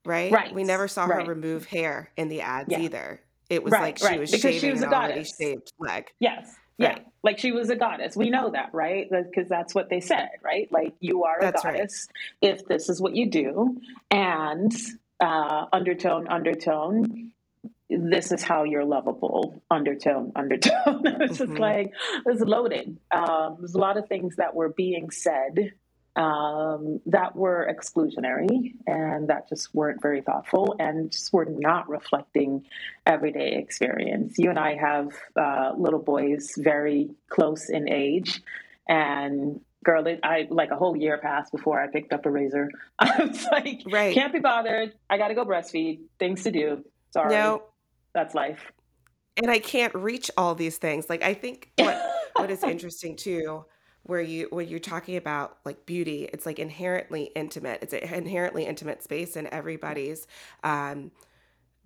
Right. 0.05 0.31
Right. 0.31 0.53
We 0.53 0.63
never 0.63 0.87
saw 0.87 1.05
right. 1.05 1.25
her 1.25 1.33
remove 1.33 1.65
hair 1.65 2.11
in 2.17 2.29
the 2.29 2.41
ads 2.41 2.69
yeah. 2.69 2.79
either. 2.79 3.21
It 3.49 3.63
was 3.63 3.71
right, 3.71 3.81
like 3.81 3.97
she 3.99 4.05
right. 4.05 4.19
was 4.19 4.31
because 4.31 4.55
she 4.59 4.71
was 4.71 4.81
a 4.81 4.87
goddess. 4.87 5.35
shaved 5.39 5.71
leg. 5.79 6.05
Yes. 6.19 6.55
Yeah. 6.77 6.99
Like 7.23 7.39
she 7.39 7.51
was 7.51 7.69
a 7.69 7.75
goddess. 7.75 8.15
We 8.15 8.29
know 8.29 8.51
that, 8.51 8.69
right? 8.73 9.07
Because 9.09 9.47
that's 9.47 9.73
what 9.73 9.89
they 9.89 9.99
said, 9.99 10.29
right? 10.43 10.71
Like 10.71 10.93
you 10.99 11.23
are 11.23 11.37
a 11.39 11.41
that's 11.41 11.63
goddess 11.63 12.07
if 12.41 12.65
this 12.65 12.89
is 12.89 13.01
what 13.01 13.15
you 13.15 13.29
do. 13.29 13.77
And 14.11 14.75
uh, 15.19 15.65
undertone, 15.71 16.27
undertone, 16.27 17.31
this 17.89 18.31
is 18.31 18.43
how 18.43 18.63
you're 18.63 18.83
lovable 18.83 19.61
undertone 19.69 20.31
undertone 20.35 20.71
it's 21.05 21.37
mm-hmm. 21.37 21.45
just 21.45 21.59
like 21.59 21.93
it's 22.25 22.41
loaded 22.41 22.97
um, 23.11 23.57
there's 23.59 23.75
a 23.75 23.79
lot 23.79 23.95
of 23.95 24.07
things 24.07 24.37
that 24.37 24.55
were 24.55 24.69
being 24.69 25.11
said 25.11 25.71
um, 26.15 27.01
that 27.07 27.35
were 27.35 27.69
exclusionary 27.69 28.73
and 28.87 29.27
that 29.27 29.49
just 29.49 29.73
weren't 29.75 30.01
very 30.01 30.21
thoughtful 30.21 30.75
and 30.79 31.11
just 31.11 31.33
were 31.33 31.45
not 31.45 31.89
reflecting 31.89 32.65
everyday 33.05 33.53
experience. 33.57 34.35
You 34.37 34.49
and 34.49 34.59
I 34.59 34.75
have 34.75 35.09
uh, 35.35 35.73
little 35.77 35.99
boys 35.99 36.53
very 36.57 37.11
close 37.29 37.69
in 37.69 37.89
age, 37.89 38.41
and 38.87 39.59
girl, 39.83 40.07
it, 40.07 40.21
I 40.23 40.47
like 40.49 40.71
a 40.71 40.77
whole 40.77 40.95
year 40.95 41.17
passed 41.17 41.51
before 41.51 41.81
I 41.81 41.87
picked 41.87 42.13
up 42.13 42.25
a 42.25 42.31
razor. 42.31 42.69
I 42.99 43.23
was 43.23 43.45
like, 43.51 43.81
right. 43.91 44.13
can't 44.13 44.31
be 44.33 44.39
bothered. 44.39 44.93
I 45.09 45.17
got 45.17 45.27
to 45.27 45.35
go 45.35 45.45
breastfeed. 45.45 45.99
Things 46.17 46.43
to 46.43 46.51
do. 46.51 46.85
Sorry, 47.11 47.29
no, 47.29 47.63
that's 48.13 48.33
life. 48.33 48.71
and 49.37 49.51
I 49.51 49.59
can't 49.59 49.93
reach 49.93 50.31
all 50.37 50.55
these 50.55 50.77
things. 50.77 51.09
Like 51.09 51.23
I 51.23 51.33
think 51.33 51.71
what 51.77 52.01
what 52.37 52.51
is 52.51 52.63
interesting 52.63 53.17
too, 53.17 53.65
where 54.05 54.21
you 54.21 54.47
when 54.51 54.67
you're 54.67 54.79
talking 54.79 55.17
about 55.17 55.57
like 55.65 55.85
beauty, 55.85 56.29
it's 56.31 56.45
like 56.45 56.59
inherently 56.59 57.31
intimate. 57.35 57.79
It's 57.81 57.93
an 57.93 58.03
inherently 58.03 58.65
intimate 58.65 59.03
space, 59.03 59.35
and 59.35 59.47
everybody's. 59.47 60.27
Um, 60.63 61.11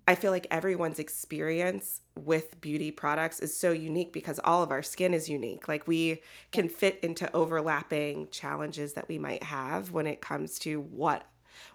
I 0.06 0.16
feel 0.16 0.32
like 0.32 0.46
everyone's 0.50 0.98
experience 0.98 2.00
with 2.18 2.60
beauty 2.60 2.90
products 2.90 3.38
is 3.38 3.56
so 3.56 3.70
unique 3.70 4.12
because 4.12 4.40
all 4.42 4.62
of 4.62 4.72
our 4.72 4.82
skin 4.82 5.14
is 5.14 5.28
unique. 5.28 5.68
Like 5.68 5.86
we 5.86 6.20
can 6.50 6.68
fit 6.68 6.98
into 7.02 7.32
overlapping 7.34 8.28
challenges 8.30 8.94
that 8.94 9.08
we 9.08 9.18
might 9.18 9.44
have 9.44 9.92
when 9.92 10.06
it 10.06 10.20
comes 10.20 10.58
to 10.60 10.80
what 10.80 11.26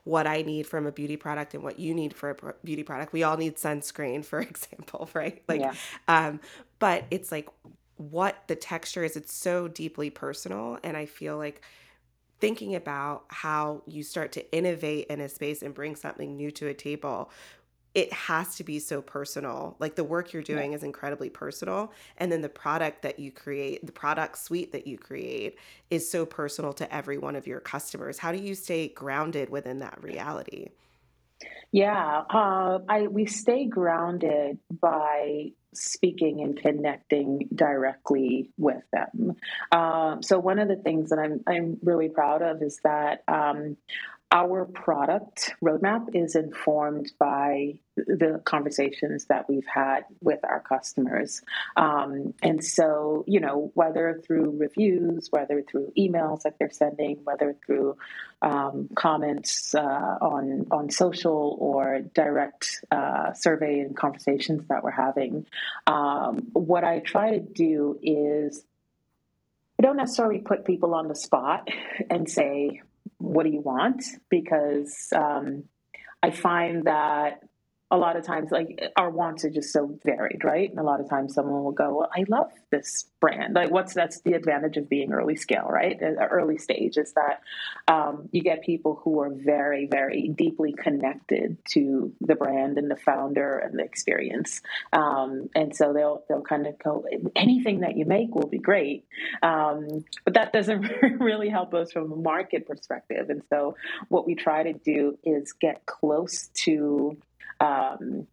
what 0.03 0.27
I 0.27 0.41
need 0.41 0.67
from 0.67 0.85
a 0.85 0.91
beauty 0.91 1.17
product 1.17 1.53
and 1.53 1.63
what 1.63 1.79
you 1.79 1.93
need 1.93 2.13
for 2.13 2.31
a 2.31 2.53
beauty 2.63 2.83
product. 2.83 3.13
We 3.13 3.23
all 3.23 3.37
need 3.37 3.55
sunscreen, 3.55 4.23
for 4.23 4.39
example, 4.41 5.09
right? 5.13 5.41
Like, 5.47 5.61
yeah. 5.61 5.73
um, 6.07 6.39
but 6.79 7.05
it's 7.09 7.31
like 7.31 7.49
what 7.97 8.43
the 8.47 8.55
texture 8.55 9.03
is. 9.03 9.15
It's 9.15 9.33
so 9.33 9.67
deeply 9.67 10.09
personal, 10.09 10.79
and 10.83 10.97
I 10.97 11.05
feel 11.05 11.37
like 11.37 11.61
thinking 12.39 12.75
about 12.75 13.23
how 13.29 13.81
you 13.85 14.03
start 14.03 14.33
to 14.33 14.51
innovate 14.51 15.07
in 15.07 15.21
a 15.21 15.29
space 15.29 15.61
and 15.61 15.73
bring 15.73 15.95
something 15.95 16.35
new 16.35 16.51
to 16.51 16.67
a 16.67 16.73
table 16.73 17.31
it 17.95 18.11
has 18.11 18.55
to 18.57 18.63
be 18.63 18.77
so 18.77 19.01
personal. 19.01 19.77
Like 19.79 19.95
the 19.95 20.03
work 20.03 20.33
you're 20.33 20.43
doing 20.43 20.71
yeah. 20.71 20.77
is 20.77 20.83
incredibly 20.83 21.29
personal. 21.29 21.93
And 22.17 22.29
then 22.29 22.41
the 22.41 22.49
product 22.49 23.01
that 23.03 23.19
you 23.19 23.31
create, 23.31 23.85
the 23.85 23.93
product 23.93 24.37
suite 24.37 24.73
that 24.73 24.85
you 24.85 24.97
create 24.97 25.57
is 25.89 26.09
so 26.09 26.25
personal 26.25 26.73
to 26.73 26.93
every 26.93 27.17
one 27.17 27.37
of 27.37 27.47
your 27.47 27.61
customers. 27.61 28.19
How 28.19 28.33
do 28.33 28.37
you 28.37 28.53
stay 28.53 28.89
grounded 28.89 29.49
within 29.49 29.79
that 29.79 30.03
reality? 30.03 30.67
Yeah, 31.71 32.23
uh, 32.29 32.79
I 32.87 33.07
we 33.07 33.25
stay 33.25 33.65
grounded 33.65 34.59
by 34.69 35.51
speaking 35.75 36.41
and 36.41 36.57
connecting 36.57 37.47
directly 37.53 38.49
with 38.57 38.83
them. 38.91 39.35
Um, 39.71 40.23
so 40.23 40.39
one 40.39 40.59
of 40.59 40.67
the 40.67 40.75
things 40.75 41.09
that 41.09 41.19
I'm 41.19 41.41
I'm 41.47 41.77
really 41.83 42.09
proud 42.09 42.41
of 42.41 42.61
is 42.61 42.79
that 42.83 43.23
um, 43.27 43.77
our 44.31 44.65
product 44.65 45.53
roadmap 45.63 46.09
is 46.13 46.35
informed 46.35 47.11
by 47.19 47.75
the 47.95 48.41
conversations 48.43 49.25
that 49.25 49.47
we've 49.47 49.67
had 49.67 50.01
with 50.21 50.39
our 50.43 50.59
customers. 50.59 51.41
Um, 51.77 52.33
and 52.41 52.63
so, 52.63 53.23
you 53.27 53.39
know, 53.39 53.71
whether 53.75 54.21
through 54.25 54.57
reviews, 54.57 55.27
whether 55.31 55.61
through 55.61 55.93
emails 55.97 56.41
that 56.41 56.55
they're 56.59 56.71
sending, 56.71 57.19
whether 57.23 57.55
through 57.65 57.97
um, 58.41 58.89
comments 58.95 59.73
uh, 59.73 60.17
on 60.21 60.67
on 60.71 60.89
social 60.89 61.55
or 61.59 62.01
direct 62.01 62.83
uh, 62.91 63.33
survey 63.33 63.79
and 63.79 63.95
conversations 63.95 64.67
that 64.67 64.83
we're 64.83 64.91
having, 64.91 65.45
um, 65.87 66.47
what 66.53 66.83
I 66.83 66.99
try 66.99 67.31
to 67.31 67.39
do 67.39 67.99
is 68.01 68.65
I 69.79 69.83
don't 69.83 69.97
necessarily 69.97 70.39
put 70.39 70.65
people 70.65 70.93
on 70.93 71.07
the 71.07 71.15
spot 71.15 71.69
and 72.09 72.29
say, 72.29 72.81
what 73.17 73.43
do 73.43 73.49
you 73.49 73.61
want? 73.61 74.03
Because 74.29 75.09
um, 75.15 75.65
I 76.21 76.31
find 76.31 76.85
that 76.85 77.41
a 77.91 77.97
lot 77.97 78.15
of 78.15 78.25
times 78.25 78.49
like 78.51 78.91
our 78.97 79.09
wants 79.09 79.45
are 79.45 79.49
just 79.49 79.71
so 79.71 79.97
varied 80.03 80.43
right? 80.43 80.69
And 80.69 80.79
a 80.79 80.83
lot 80.83 80.99
of 80.99 81.09
times 81.09 81.33
someone 81.33 81.63
will 81.63 81.71
go 81.71 81.99
well, 81.99 82.09
i 82.15 82.25
love 82.27 82.51
this 82.71 83.05
brand. 83.19 83.53
Like 83.53 83.69
what's 83.69 83.93
that's 83.93 84.21
the 84.21 84.33
advantage 84.33 84.77
of 84.77 84.89
being 84.89 85.13
early 85.13 85.35
scale 85.35 85.67
right? 85.69 86.01
Uh, 86.01 86.25
early 86.25 86.57
stage 86.57 86.97
is 86.97 87.13
that 87.13 87.41
um, 87.87 88.27
you 88.31 88.41
get 88.41 88.63
people 88.63 88.99
who 89.03 89.21
are 89.21 89.29
very 89.29 89.85
very 89.85 90.29
deeply 90.29 90.73
connected 90.73 91.57
to 91.73 92.11
the 92.21 92.35
brand 92.35 92.77
and 92.77 92.89
the 92.89 92.95
founder 92.95 93.57
and 93.59 93.77
the 93.77 93.83
experience. 93.83 94.61
Um, 94.91 95.49
and 95.53 95.75
so 95.75 95.93
they'll 95.93 96.23
they'll 96.27 96.41
kind 96.41 96.65
of 96.65 96.79
go 96.79 97.05
anything 97.35 97.81
that 97.81 97.97
you 97.97 98.05
make 98.05 98.33
will 98.33 98.47
be 98.47 98.57
great. 98.57 99.05
Um, 99.43 100.05
but 100.23 100.33
that 100.33 100.53
doesn't 100.53 100.85
really 101.19 101.49
help 101.49 101.73
us 101.73 101.91
from 101.91 102.11
a 102.11 102.15
market 102.15 102.67
perspective. 102.67 103.29
And 103.29 103.43
so 103.49 103.75
what 104.09 104.25
we 104.25 104.33
try 104.33 104.63
to 104.63 104.73
do 104.73 105.17
is 105.23 105.53
get 105.53 105.85
close 105.85 106.47
to 106.65 107.17
um, 107.59 108.27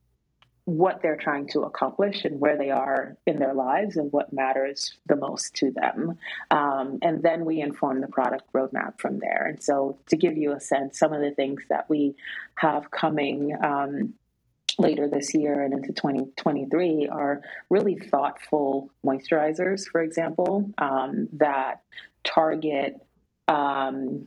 what 0.64 1.02
they're 1.02 1.16
trying 1.16 1.48
to 1.48 1.62
accomplish 1.62 2.24
and 2.24 2.38
where 2.38 2.56
they 2.56 2.70
are 2.70 3.16
in 3.26 3.38
their 3.38 3.54
lives 3.54 3.96
and 3.96 4.12
what 4.12 4.32
matters 4.32 4.96
the 5.06 5.16
most 5.16 5.54
to 5.54 5.72
them. 5.72 6.16
Um, 6.50 6.98
and 7.02 7.22
then 7.22 7.44
we 7.44 7.60
inform 7.60 8.00
the 8.00 8.06
product 8.06 8.52
roadmap 8.52 9.00
from 9.00 9.18
there. 9.18 9.46
And 9.46 9.62
so, 9.62 9.98
to 10.06 10.16
give 10.16 10.36
you 10.36 10.52
a 10.52 10.60
sense, 10.60 10.98
some 10.98 11.12
of 11.12 11.20
the 11.20 11.32
things 11.32 11.62
that 11.68 11.88
we 11.90 12.14
have 12.56 12.90
coming. 12.90 13.56
Um, 13.62 14.14
later 14.78 15.06
this 15.06 15.34
year 15.34 15.62
and 15.62 15.74
into 15.74 15.92
2023 15.92 17.06
are 17.08 17.42
really 17.68 17.94
thoughtful 17.94 18.90
moisturizers, 19.04 19.86
for 19.86 20.00
example, 20.00 20.70
um, 20.78 21.28
that 21.34 21.82
target 22.24 22.96
um, 23.48 24.26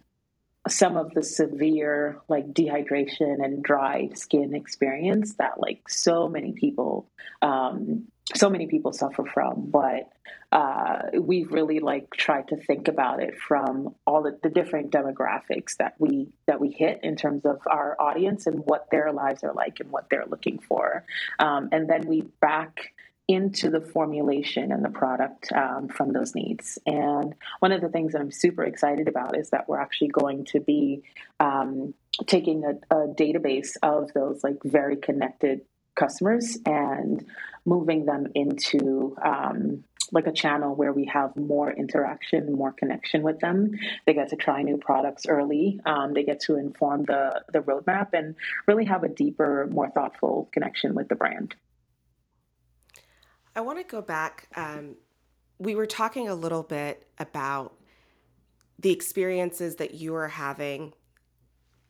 some 0.67 0.97
of 0.97 1.13
the 1.13 1.23
severe 1.23 2.19
like 2.27 2.53
dehydration 2.53 3.43
and 3.43 3.63
dry 3.63 4.09
skin 4.15 4.55
experience 4.55 5.35
that 5.35 5.59
like 5.59 5.87
so 5.87 6.27
many 6.27 6.53
people 6.53 7.07
um, 7.41 8.07
so 8.33 8.49
many 8.49 8.67
people 8.67 8.91
suffer 8.91 9.23
from. 9.23 9.69
But 9.69 10.09
uh, 10.51 11.19
we've 11.19 11.51
really 11.51 11.79
like 11.79 12.09
tried 12.11 12.47
to 12.47 12.57
think 12.57 12.87
about 12.87 13.21
it 13.21 13.37
from 13.37 13.93
all 14.07 14.23
the, 14.23 14.39
the 14.41 14.49
different 14.49 14.91
demographics 14.91 15.77
that 15.77 15.95
we 15.99 16.29
that 16.47 16.59
we 16.59 16.71
hit 16.71 17.01
in 17.03 17.15
terms 17.15 17.45
of 17.45 17.59
our 17.67 17.95
audience 17.99 18.47
and 18.47 18.59
what 18.65 18.89
their 18.89 19.11
lives 19.11 19.43
are 19.43 19.53
like 19.53 19.79
and 19.79 19.91
what 19.91 20.09
they're 20.09 20.25
looking 20.27 20.59
for. 20.59 21.03
Um, 21.39 21.69
and 21.71 21.89
then 21.89 22.07
we 22.07 22.21
back 22.41 22.93
into 23.27 23.69
the 23.69 23.81
formulation 23.81 24.71
and 24.71 24.85
the 24.85 24.89
product 24.89 25.51
um, 25.51 25.87
from 25.87 26.13
those 26.13 26.35
needs. 26.35 26.77
And 26.85 27.33
one 27.59 27.71
of 27.71 27.81
the 27.81 27.89
things 27.89 28.13
that 28.13 28.21
I'm 28.21 28.31
super 28.31 28.63
excited 28.63 29.07
about 29.07 29.37
is 29.37 29.49
that 29.49 29.67
we're 29.67 29.79
actually 29.79 30.09
going 30.09 30.45
to 30.45 30.59
be 30.59 31.03
um, 31.39 31.93
taking 32.27 32.63
a, 32.63 32.95
a, 32.95 33.07
database 33.07 33.77
of 33.81 34.13
those 34.13 34.43
like 34.43 34.57
very 34.63 34.97
connected 34.97 35.61
customers 35.95 36.57
and 36.65 37.25
moving 37.65 38.05
them 38.05 38.27
into 38.35 39.15
um, 39.23 39.83
like 40.11 40.27
a 40.27 40.31
channel 40.31 40.75
where 40.75 40.93
we 40.93 41.05
have 41.05 41.35
more 41.35 41.71
interaction, 41.71 42.53
more 42.53 42.71
connection 42.71 43.23
with 43.23 43.39
them. 43.39 43.71
They 44.05 44.13
get 44.13 44.29
to 44.29 44.35
try 44.35 44.61
new 44.61 44.77
products 44.77 45.25
early. 45.27 45.79
Um, 45.85 46.13
they 46.13 46.23
get 46.23 46.41
to 46.41 46.57
inform 46.57 47.03
the 47.05 47.41
the 47.51 47.59
roadmap 47.59 48.09
and 48.13 48.35
really 48.67 48.85
have 48.85 49.03
a 49.03 49.09
deeper, 49.09 49.67
more 49.71 49.89
thoughtful 49.89 50.49
connection 50.51 50.93
with 50.93 51.07
the 51.07 51.15
brand. 51.15 51.55
I 53.55 53.61
want 53.61 53.79
to 53.79 53.83
go 53.83 54.01
back. 54.01 54.47
Um, 54.55 54.95
we 55.59 55.75
were 55.75 55.85
talking 55.85 56.27
a 56.27 56.35
little 56.35 56.63
bit 56.63 57.07
about 57.17 57.73
the 58.79 58.91
experiences 58.91 59.77
that 59.77 59.93
you 59.93 60.13
were 60.13 60.27
having 60.27 60.93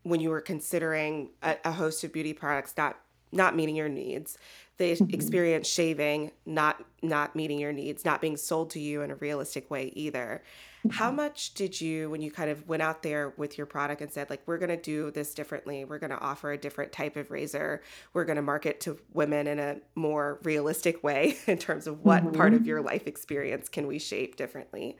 when 0.03 0.19
you 0.19 0.29
were 0.29 0.41
considering 0.41 1.31
a, 1.41 1.57
a 1.65 1.71
host 1.71 2.03
of 2.03 2.13
beauty 2.13 2.33
products 2.33 2.75
not 2.77 2.99
not 3.31 3.55
meeting 3.55 3.75
your 3.75 3.89
needs 3.89 4.37
the 4.77 4.91
mm-hmm. 4.91 5.13
experience 5.13 5.67
shaving 5.67 6.31
not 6.45 6.83
not 7.01 7.35
meeting 7.35 7.59
your 7.59 7.73
needs 7.73 8.05
not 8.05 8.21
being 8.21 8.37
sold 8.37 8.69
to 8.69 8.79
you 8.79 9.01
in 9.01 9.09
a 9.09 9.15
realistic 9.15 9.69
way 9.71 9.91
either 9.95 10.43
how 10.91 11.07
mm-hmm. 11.07 11.17
much 11.17 11.53
did 11.53 11.79
you, 11.79 12.09
when 12.09 12.21
you 12.21 12.31
kind 12.31 12.49
of 12.49 12.67
went 12.67 12.81
out 12.81 13.03
there 13.03 13.33
with 13.37 13.57
your 13.57 13.65
product 13.65 14.01
and 14.01 14.11
said, 14.11 14.29
like, 14.29 14.41
we're 14.45 14.57
going 14.57 14.69
to 14.69 14.81
do 14.81 15.11
this 15.11 15.33
differently, 15.33 15.85
we're 15.85 15.99
going 15.99 16.11
to 16.11 16.19
offer 16.19 16.51
a 16.51 16.57
different 16.57 16.91
type 16.91 17.15
of 17.15 17.31
razor, 17.31 17.81
we're 18.13 18.25
going 18.25 18.35
to 18.35 18.41
market 18.41 18.79
to 18.81 18.99
women 19.13 19.47
in 19.47 19.59
a 19.59 19.77
more 19.95 20.39
realistic 20.43 21.03
way 21.03 21.37
in 21.47 21.57
terms 21.57 21.87
of 21.87 22.03
what 22.03 22.23
mm-hmm. 22.23 22.35
part 22.35 22.53
of 22.53 22.65
your 22.65 22.81
life 22.81 23.07
experience 23.07 23.69
can 23.69 23.87
we 23.87 23.99
shape 23.99 24.35
differently? 24.35 24.97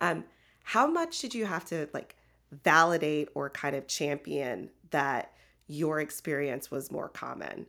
Um, 0.00 0.24
how 0.64 0.86
much 0.86 1.20
did 1.20 1.34
you 1.34 1.46
have 1.46 1.64
to 1.66 1.88
like 1.94 2.16
validate 2.50 3.28
or 3.34 3.50
kind 3.50 3.74
of 3.74 3.86
champion 3.86 4.70
that 4.90 5.32
your 5.66 6.00
experience 6.00 6.70
was 6.70 6.90
more 6.90 7.08
common? 7.08 7.66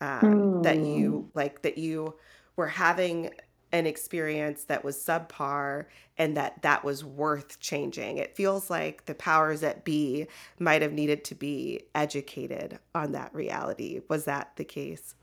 Um, 0.00 0.20
mm. 0.20 0.62
That 0.64 0.78
you 0.78 1.30
like, 1.34 1.62
that 1.62 1.78
you 1.78 2.16
were 2.56 2.66
having 2.66 3.30
an 3.72 3.86
experience 3.86 4.64
that 4.64 4.84
was 4.84 4.96
subpar 4.96 5.86
and 6.18 6.36
that 6.36 6.60
that 6.62 6.84
was 6.84 7.04
worth 7.04 7.58
changing. 7.58 8.18
It 8.18 8.36
feels 8.36 8.68
like 8.68 9.06
the 9.06 9.14
powers 9.14 9.60
that 9.60 9.84
be 9.84 10.26
might 10.58 10.82
have 10.82 10.92
needed 10.92 11.24
to 11.24 11.34
be 11.34 11.84
educated 11.94 12.78
on 12.94 13.12
that 13.12 13.34
reality. 13.34 14.02
Was 14.08 14.26
that 14.26 14.52
the 14.56 14.64
case? 14.64 15.14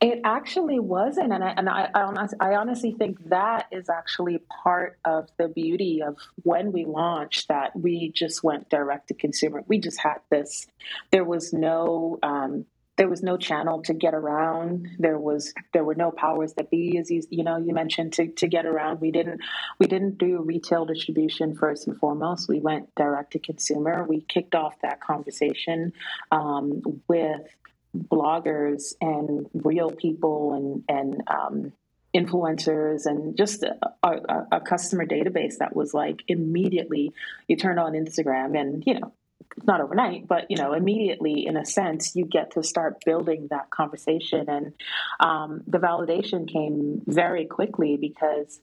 It 0.00 0.20
actually 0.24 0.80
wasn't, 0.80 1.32
and 1.32 1.44
I 1.44 1.50
and 1.50 1.68
I, 1.68 1.88
I, 1.94 2.54
honestly, 2.54 2.92
think 2.92 3.28
that 3.28 3.66
is 3.70 3.88
actually 3.88 4.42
part 4.62 4.98
of 5.04 5.28
the 5.38 5.48
beauty 5.48 6.02
of 6.02 6.16
when 6.42 6.72
we 6.72 6.84
launched. 6.84 7.48
That 7.48 7.76
we 7.76 8.10
just 8.10 8.42
went 8.42 8.68
direct 8.68 9.08
to 9.08 9.14
consumer. 9.14 9.62
We 9.66 9.78
just 9.78 10.00
had 10.00 10.18
this. 10.30 10.66
There 11.10 11.24
was 11.24 11.52
no 11.52 12.18
um, 12.22 12.66
there 12.96 13.08
was 13.08 13.22
no 13.22 13.36
channel 13.36 13.82
to 13.82 13.94
get 13.94 14.14
around. 14.14 14.88
There 14.98 15.18
was 15.18 15.54
there 15.72 15.84
were 15.84 15.94
no 15.94 16.10
powers 16.10 16.52
that 16.54 16.70
be 16.70 16.98
as 16.98 17.10
you 17.10 17.22
you 17.30 17.42
know 17.42 17.56
you 17.56 17.72
mentioned 17.72 18.12
to, 18.14 18.28
to 18.28 18.46
get 18.46 18.66
around. 18.66 19.00
We 19.00 19.10
didn't 19.10 19.40
we 19.78 19.86
didn't 19.86 20.18
do 20.18 20.42
retail 20.42 20.84
distribution 20.84 21.54
first 21.54 21.86
and 21.86 21.98
foremost. 21.98 22.48
We 22.48 22.60
went 22.60 22.94
direct 22.94 23.32
to 23.32 23.38
consumer. 23.38 24.04
We 24.04 24.20
kicked 24.20 24.54
off 24.54 24.74
that 24.82 25.00
conversation 25.00 25.94
um, 26.30 26.82
with 27.08 27.42
bloggers 27.96 28.94
and 29.00 29.48
real 29.54 29.90
people 29.90 30.54
and 30.54 30.84
and 30.88 31.22
um, 31.28 31.72
influencers 32.14 33.06
and 33.06 33.36
just 33.36 33.62
a, 33.62 33.74
a, 34.02 34.46
a, 34.52 34.60
customer 34.60 35.06
database 35.06 35.58
that 35.58 35.74
was 35.74 35.94
like 35.94 36.22
immediately 36.28 37.10
you 37.48 37.56
turn 37.56 37.78
on 37.78 37.92
Instagram 37.92 38.58
and 38.58 38.84
you 38.86 39.00
know 39.00 39.12
not 39.64 39.80
overnight 39.80 40.26
but 40.26 40.46
you 40.50 40.56
know 40.56 40.72
immediately 40.72 41.46
in 41.46 41.56
a 41.56 41.64
sense 41.64 42.14
you 42.14 42.24
get 42.24 42.52
to 42.52 42.62
start 42.62 43.04
building 43.04 43.48
that 43.50 43.70
conversation. 43.70 44.48
And 44.48 44.72
um, 45.20 45.62
the 45.66 45.78
validation 45.78 46.50
came 46.50 47.02
very 47.06 47.46
quickly 47.46 47.96
because 47.96 48.60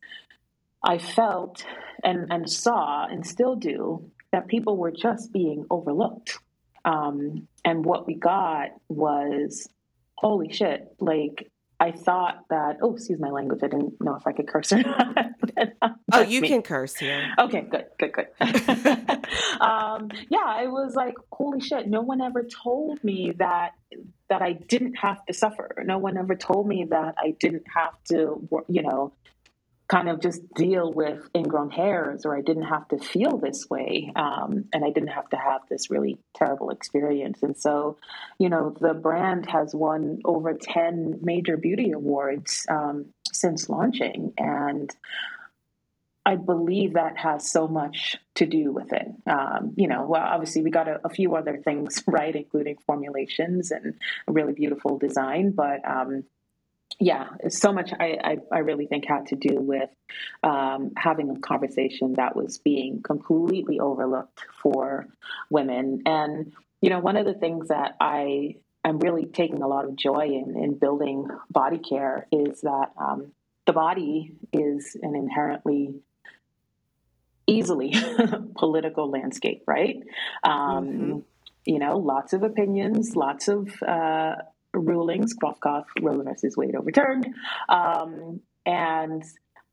I 0.83 0.97
felt 0.97 1.65
and 2.03 2.27
and 2.31 2.49
saw 2.49 3.05
and 3.05 3.25
still 3.25 3.55
do 3.55 4.11
that 4.31 4.47
people 4.47 4.77
were 4.77 4.91
just 4.91 5.31
being 5.33 5.65
overlooked. 5.69 6.37
Um, 6.85 7.47
and 7.65 7.85
what 7.85 8.07
we 8.07 8.15
got 8.15 8.69
was 8.87 9.67
holy 10.15 10.51
shit 10.53 10.95
like 10.99 11.51
I 11.81 11.91
thought 11.91 12.45
that, 12.49 12.77
oh, 12.81 12.95
excuse 12.95 13.19
my 13.19 13.29
language. 13.29 13.61
I 13.63 13.67
didn't 13.67 14.01
know 14.01 14.15
if 14.15 14.27
I 14.27 14.33
could 14.33 14.47
curse 14.47 14.71
or 14.73 14.77
not. 14.83 15.15
oh, 16.11 16.21
you 16.21 16.41
me. 16.41 16.49
can 16.49 16.61
curse 16.61 16.95
here. 16.95 17.33
Okay, 17.39 17.61
good, 17.61 17.85
good, 17.97 18.11
good. 18.11 18.27
um, 19.61 20.09
yeah, 20.29 20.61
it 20.61 20.69
was 20.69 20.95
like, 20.95 21.15
holy 21.31 21.61
shit, 21.61 21.87
no 21.87 22.01
one 22.01 22.19
ever 22.19 22.43
told 22.43 23.01
me 23.03 23.33
that 23.37 23.71
that 24.29 24.41
I 24.43 24.53
didn't 24.53 24.95
have 24.95 25.25
to 25.25 25.33
suffer. 25.33 25.83
No 25.85 25.97
one 25.97 26.15
ever 26.15 26.35
told 26.35 26.67
me 26.67 26.85
that 26.89 27.15
I 27.17 27.31
didn't 27.39 27.65
have 27.73 27.93
to, 28.09 28.47
you 28.67 28.83
know, 28.83 29.11
kind 29.89 30.07
of 30.07 30.21
just 30.21 30.41
deal 30.53 30.93
with 30.93 31.27
ingrown 31.35 31.71
hairs 31.71 32.23
or 32.23 32.37
I 32.37 32.41
didn't 32.41 32.63
have 32.63 32.87
to 32.89 32.99
feel 32.99 33.37
this 33.37 33.67
way 33.69 34.13
um, 34.15 34.65
and 34.71 34.85
I 34.85 34.91
didn't 34.91 35.09
have 35.09 35.27
to 35.31 35.37
have 35.37 35.61
this 35.67 35.89
really 35.89 36.19
terrible 36.35 36.69
experience. 36.69 37.41
And 37.41 37.57
so, 37.57 37.97
you 38.37 38.49
know, 38.49 38.75
the 38.79 38.93
brand 38.93 39.49
has 39.49 39.73
won 39.73 40.19
over 40.23 40.53
10 40.53 41.19
major 41.23 41.57
beauty 41.57 41.91
awards 41.91 42.67
um, 42.69 43.07
since 43.33 43.67
launching. 43.67 44.33
And 44.37 44.95
I 46.23 46.35
believe 46.35 46.93
that 46.93 47.17
has 47.17 47.49
so 47.49 47.67
much 47.67 48.17
to 48.35 48.45
do 48.45 48.71
with 48.71 48.93
it. 48.93 49.07
Um, 49.27 49.73
you 49.75 49.87
know, 49.87 50.05
well, 50.05 50.21
obviously 50.21 50.61
we 50.61 50.69
got 50.69 50.87
a, 50.87 50.99
a, 51.03 51.09
few 51.09 51.35
other 51.35 51.57
things 51.57 52.03
right, 52.07 52.35
including 52.35 52.77
formulations 52.85 53.71
and 53.71 53.95
a 54.27 54.31
really 54.31 54.53
beautiful 54.53 54.99
design, 54.99 55.51
but 55.51 55.79
um, 55.89 56.25
yeah, 56.99 57.29
so 57.47 57.71
much 57.71 57.91
I, 57.97 58.17
I, 58.21 58.37
I, 58.51 58.59
really 58.59 58.85
think 58.85 59.05
had 59.07 59.27
to 59.27 59.35
do 59.35 59.55
with 59.55 59.89
um, 60.43 60.91
having 60.97 61.29
a 61.29 61.39
conversation 61.39 62.13
that 62.17 62.35
was 62.35 62.57
being 62.57 63.01
completely 63.01 63.79
overlooked 63.79 64.41
for 64.61 65.07
women. 65.49 66.03
And, 66.05 66.51
you 66.81 66.89
know, 66.89 66.99
one 66.99 67.15
of 67.15 67.25
the 67.25 67.33
things 67.33 67.69
that 67.69 67.95
I 68.01 68.57
am 68.83 68.99
really 68.99 69.25
taking 69.25 69.61
a 69.61 69.67
lot 69.67 69.85
of 69.85 69.95
joy 69.95 70.25
in, 70.25 70.57
in 70.61 70.77
building 70.77 71.27
body 71.49 71.79
care 71.79 72.27
is 72.33 72.61
that 72.61 72.91
um, 72.97 73.31
the 73.65 73.73
body 73.73 74.33
is 74.51 74.97
an 75.01 75.15
inherently 75.15 75.95
easily 77.47 77.93
political 78.57 79.09
landscape, 79.09 79.63
right? 79.65 80.03
Um, 80.43 80.87
mm-hmm. 80.87 81.19
You 81.65 81.79
know, 81.79 81.97
lots 81.97 82.33
of 82.33 82.43
opinions, 82.43 83.15
lots 83.15 83.47
of 83.47 83.81
uh, 83.83 84.35
rulings, 84.73 85.33
cough, 85.33 85.87
Roe 86.01 86.21
versus 86.23 86.55
Wade 86.55 86.75
overturned. 86.75 87.27
Um, 87.67 88.41
and 88.65 89.23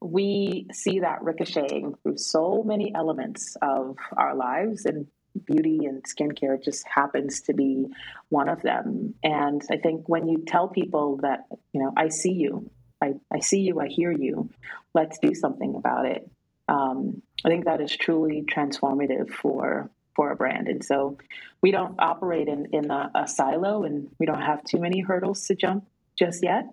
we 0.00 0.66
see 0.72 1.00
that 1.00 1.22
ricocheting 1.22 1.94
through 2.02 2.18
so 2.18 2.62
many 2.62 2.94
elements 2.94 3.56
of 3.62 3.96
our 4.16 4.34
lives 4.34 4.84
and 4.84 5.06
beauty 5.44 5.80
and 5.84 6.02
skincare 6.04 6.62
just 6.62 6.86
happens 6.86 7.42
to 7.42 7.54
be 7.54 7.86
one 8.28 8.48
of 8.48 8.62
them. 8.62 9.14
And 9.22 9.62
I 9.70 9.76
think 9.76 10.08
when 10.08 10.28
you 10.28 10.44
tell 10.46 10.68
people 10.68 11.18
that, 11.22 11.40
you 11.72 11.82
know, 11.82 11.92
I 11.96 12.08
see 12.08 12.32
you, 12.32 12.70
I, 13.02 13.14
I 13.32 13.40
see 13.40 13.60
you, 13.60 13.80
I 13.80 13.88
hear 13.88 14.10
you, 14.10 14.50
let's 14.94 15.18
do 15.18 15.34
something 15.34 15.74
about 15.76 16.06
it. 16.06 16.30
Um, 16.68 17.22
I 17.44 17.48
think 17.48 17.66
that 17.66 17.80
is 17.80 17.94
truly 17.94 18.44
transformative 18.46 19.30
for 19.30 19.90
for 20.16 20.32
a 20.32 20.36
brand. 20.36 20.66
And 20.66 20.82
so 20.82 21.18
we 21.60 21.70
don't 21.70 21.94
operate 22.00 22.48
in, 22.48 22.66
in 22.72 22.90
a, 22.90 23.10
a 23.14 23.28
silo 23.28 23.84
and 23.84 24.08
we 24.18 24.26
don't 24.26 24.40
have 24.40 24.64
too 24.64 24.78
many 24.80 25.00
hurdles 25.00 25.46
to 25.46 25.54
jump 25.54 25.86
just 26.16 26.42
yet. 26.42 26.64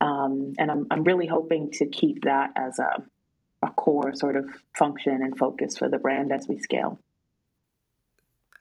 Um, 0.00 0.54
and 0.58 0.70
I'm, 0.70 0.86
I'm 0.90 1.04
really 1.04 1.28
hoping 1.28 1.70
to 1.74 1.86
keep 1.86 2.24
that 2.24 2.50
as 2.56 2.80
a, 2.80 3.04
a 3.62 3.70
core 3.70 4.14
sort 4.14 4.36
of 4.36 4.46
function 4.76 5.22
and 5.22 5.38
focus 5.38 5.78
for 5.78 5.88
the 5.88 5.98
brand 5.98 6.32
as 6.32 6.48
we 6.48 6.58
scale. 6.58 6.98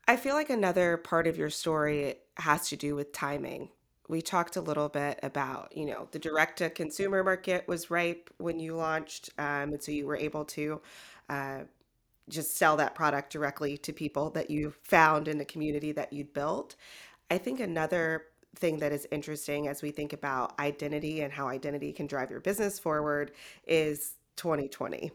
I 0.07 0.15
feel 0.15 0.35
like 0.35 0.49
another 0.49 0.97
part 0.97 1.27
of 1.27 1.37
your 1.37 1.49
story 1.49 2.15
has 2.35 2.69
to 2.69 2.77
do 2.77 2.95
with 2.95 3.11
timing. 3.11 3.69
We 4.07 4.21
talked 4.21 4.55
a 4.55 4.61
little 4.61 4.87
bit 4.87 5.19
about, 5.21 5.75
you 5.75 5.85
know, 5.85 6.07
the 6.11 6.19
direct 6.19 6.59
to 6.59 6.69
consumer 6.69 7.23
market 7.23 7.67
was 7.67 7.91
ripe 7.91 8.29
when 8.37 8.57
you 8.59 8.75
launched. 8.75 9.31
Um, 9.37 9.73
and 9.73 9.83
so 9.83 9.91
you 9.91 10.05
were 10.05 10.15
able 10.15 10.45
to 10.45 10.81
uh, 11.27 11.59
just 12.29 12.57
sell 12.57 12.75
that 12.77 12.95
product 12.95 13.31
directly 13.31 13.77
to 13.79 13.93
people 13.93 14.29
that 14.31 14.49
you 14.49 14.73
found 14.83 15.27
in 15.27 15.37
the 15.37 15.45
community 15.45 15.91
that 15.93 16.11
you'd 16.13 16.33
built. 16.33 16.75
I 17.31 17.37
think 17.37 17.59
another 17.59 18.25
thing 18.55 18.79
that 18.79 18.91
is 18.91 19.07
interesting 19.11 19.67
as 19.67 19.81
we 19.81 19.91
think 19.91 20.13
about 20.13 20.57
identity 20.59 21.21
and 21.21 21.31
how 21.31 21.47
identity 21.47 21.93
can 21.93 22.07
drive 22.07 22.31
your 22.31 22.39
business 22.39 22.79
forward 22.79 23.31
is 23.67 24.15
2020. 24.35 25.11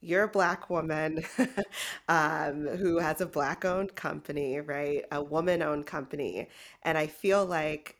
You're 0.00 0.24
a 0.24 0.28
black 0.28 0.70
woman 0.70 1.24
um, 2.08 2.66
who 2.66 2.98
has 2.98 3.20
a 3.20 3.26
black 3.26 3.64
owned 3.64 3.94
company, 3.94 4.60
right? 4.60 5.04
A 5.10 5.22
woman 5.22 5.62
owned 5.62 5.86
company. 5.86 6.48
And 6.82 6.96
I 6.98 7.06
feel 7.06 7.44
like 7.44 7.96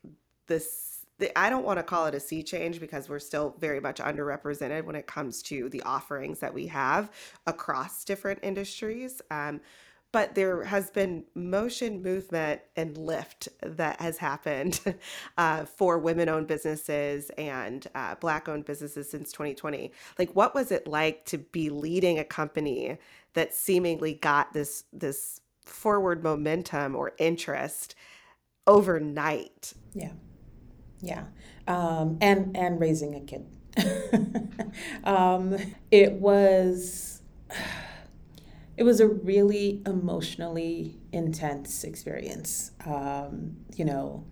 this 0.46 0.95
the, 1.18 1.36
I 1.38 1.48
don't 1.48 1.64
want 1.64 1.78
to 1.78 1.82
call 1.82 2.06
it 2.06 2.14
a 2.14 2.20
sea 2.20 2.42
change 2.42 2.80
because 2.80 3.08
we're 3.08 3.18
still 3.18 3.54
very 3.58 3.80
much 3.80 3.98
underrepresented 3.98 4.84
when 4.84 4.96
it 4.96 5.06
comes 5.06 5.42
to 5.44 5.68
the 5.70 5.82
offerings 5.82 6.40
that 6.40 6.52
we 6.52 6.66
have 6.66 7.10
across 7.46 8.04
different 8.04 8.40
industries. 8.42 9.22
Um, 9.30 9.60
but 10.12 10.34
there 10.34 10.64
has 10.64 10.90
been 10.90 11.24
motion, 11.34 12.02
movement, 12.02 12.60
and 12.76 12.96
lift 12.96 13.48
that 13.62 14.00
has 14.00 14.16
happened 14.18 14.80
uh, 15.38 15.64
for 15.64 15.98
women 15.98 16.28
owned 16.28 16.46
businesses 16.46 17.30
and 17.36 17.86
uh, 17.94 18.14
Black 18.14 18.48
owned 18.48 18.64
businesses 18.64 19.10
since 19.10 19.32
2020. 19.32 19.92
Like, 20.18 20.34
what 20.34 20.54
was 20.54 20.70
it 20.70 20.86
like 20.86 21.24
to 21.26 21.38
be 21.38 21.70
leading 21.70 22.18
a 22.18 22.24
company 22.24 22.96
that 23.34 23.54
seemingly 23.54 24.14
got 24.14 24.52
this, 24.52 24.84
this 24.92 25.40
forward 25.60 26.22
momentum 26.22 26.94
or 26.94 27.12
interest 27.18 27.94
overnight? 28.66 29.74
Yeah. 29.92 30.12
Yeah, 31.06 31.24
um, 31.68 32.18
and 32.20 32.56
and 32.56 32.80
raising 32.80 33.14
a 33.14 33.20
kid. 33.20 33.46
um, 35.04 35.56
it 35.90 36.12
was 36.14 37.20
it 38.76 38.82
was 38.84 39.00
a 39.00 39.08
really 39.08 39.82
emotionally 39.86 40.98
intense 41.12 41.84
experience. 41.84 42.72
Um, 42.84 43.56
you 43.74 43.84
know, 43.84 44.24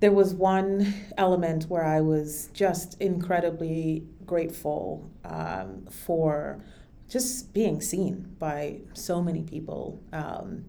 there 0.00 0.12
was 0.12 0.34
one 0.34 0.94
element 1.16 1.64
where 1.68 1.84
I 1.84 2.00
was 2.00 2.48
just 2.52 3.00
incredibly 3.00 4.04
grateful 4.26 5.08
um, 5.24 5.86
for 5.90 6.62
just 7.08 7.52
being 7.52 7.80
seen 7.80 8.34
by 8.38 8.80
so 8.94 9.22
many 9.22 9.42
people 9.42 10.00
um, 10.12 10.64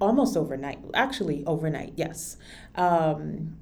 almost 0.00 0.36
overnight 0.36 0.78
actually 0.94 1.44
overnight 1.46 1.92
yes 1.96 2.36
um, 2.76 3.56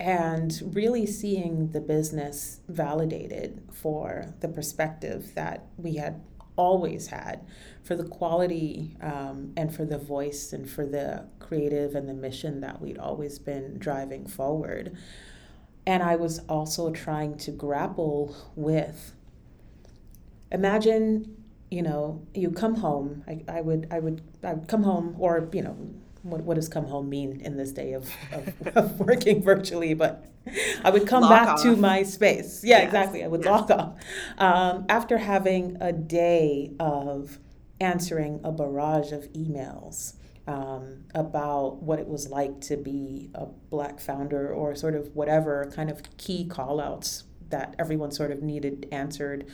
and 0.00 0.62
really 0.74 1.06
seeing 1.06 1.72
the 1.72 1.80
business 1.80 2.60
validated 2.68 3.62
for 3.70 4.34
the 4.40 4.48
perspective 4.48 5.34
that 5.34 5.66
we 5.76 5.96
had 5.96 6.22
always 6.56 7.08
had 7.08 7.46
for 7.82 7.94
the 7.94 8.04
quality 8.04 8.96
um, 9.02 9.52
and 9.58 9.74
for 9.74 9.84
the 9.84 9.98
voice 9.98 10.54
and 10.54 10.68
for 10.70 10.86
the 10.86 11.26
creative 11.38 11.94
and 11.94 12.08
the 12.08 12.14
mission 12.14 12.60
that 12.62 12.80
we'd 12.80 12.96
always 12.98 13.38
been 13.38 13.78
driving 13.78 14.26
forward. 14.26 14.96
And 15.86 16.02
I 16.02 16.16
was 16.16 16.40
also 16.48 16.90
trying 16.90 17.36
to 17.38 17.50
grapple 17.50 18.34
with 18.56 19.12
imagine 20.52 21.36
you 21.70 21.82
know 21.82 22.26
you 22.34 22.50
come 22.50 22.74
home 22.76 23.22
I, 23.28 23.44
I 23.48 23.60
would 23.60 23.86
i 23.92 24.00
would 24.00 24.20
i 24.42 24.52
would 24.54 24.66
come 24.66 24.82
home 24.82 25.14
or 25.18 25.48
you 25.52 25.62
know 25.62 25.76
what, 26.22 26.42
what 26.42 26.54
does 26.54 26.68
come 26.68 26.86
home 26.86 27.08
mean 27.08 27.40
in 27.40 27.56
this 27.56 27.72
day 27.72 27.92
of, 27.92 28.10
of, 28.32 28.66
of 28.76 29.00
working 29.00 29.42
virtually 29.42 29.94
but 29.94 30.26
i 30.84 30.90
would 30.90 31.06
come 31.06 31.28
back 31.28 31.48
off. 31.48 31.62
to 31.62 31.76
my 31.76 32.02
space 32.02 32.62
yeah 32.64 32.78
yes. 32.78 32.86
exactly 32.86 33.24
i 33.24 33.26
would 33.26 33.44
yes. 33.44 33.50
log 33.50 33.70
off 33.70 33.94
um, 34.38 34.84
after 34.88 35.18
having 35.18 35.76
a 35.80 35.92
day 35.92 36.72
of 36.80 37.38
answering 37.80 38.40
a 38.44 38.52
barrage 38.52 39.12
of 39.12 39.30
emails 39.32 40.14
um, 40.46 41.04
about 41.14 41.82
what 41.82 41.98
it 41.98 42.08
was 42.08 42.28
like 42.28 42.60
to 42.62 42.76
be 42.76 43.30
a 43.34 43.46
black 43.46 44.00
founder 44.00 44.52
or 44.52 44.74
sort 44.74 44.94
of 44.94 45.14
whatever 45.14 45.70
kind 45.74 45.90
of 45.90 46.02
key 46.16 46.44
call 46.44 46.80
outs 46.80 47.24
that 47.50 47.74
everyone 47.78 48.10
sort 48.10 48.30
of 48.30 48.42
needed 48.42 48.88
answered 48.90 49.46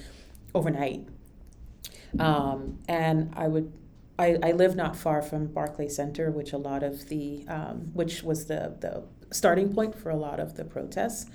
overnight 0.54 1.06
um, 2.18 2.78
and 2.88 3.32
i 3.36 3.46
would 3.46 3.72
I, 4.18 4.38
I 4.42 4.52
live 4.52 4.76
not 4.76 4.96
far 4.96 5.20
from 5.22 5.46
Barclay 5.46 5.88
Center, 5.88 6.30
which 6.30 6.52
a 6.52 6.58
lot 6.58 6.82
of 6.82 7.08
the 7.08 7.44
um, 7.48 7.90
which 7.92 8.22
was 8.22 8.46
the 8.46 8.76
the 8.80 9.04
starting 9.30 9.74
point 9.74 9.94
for 9.94 10.10
a 10.10 10.16
lot 10.16 10.40
of 10.40 10.56
the 10.56 10.64
protests. 10.64 11.26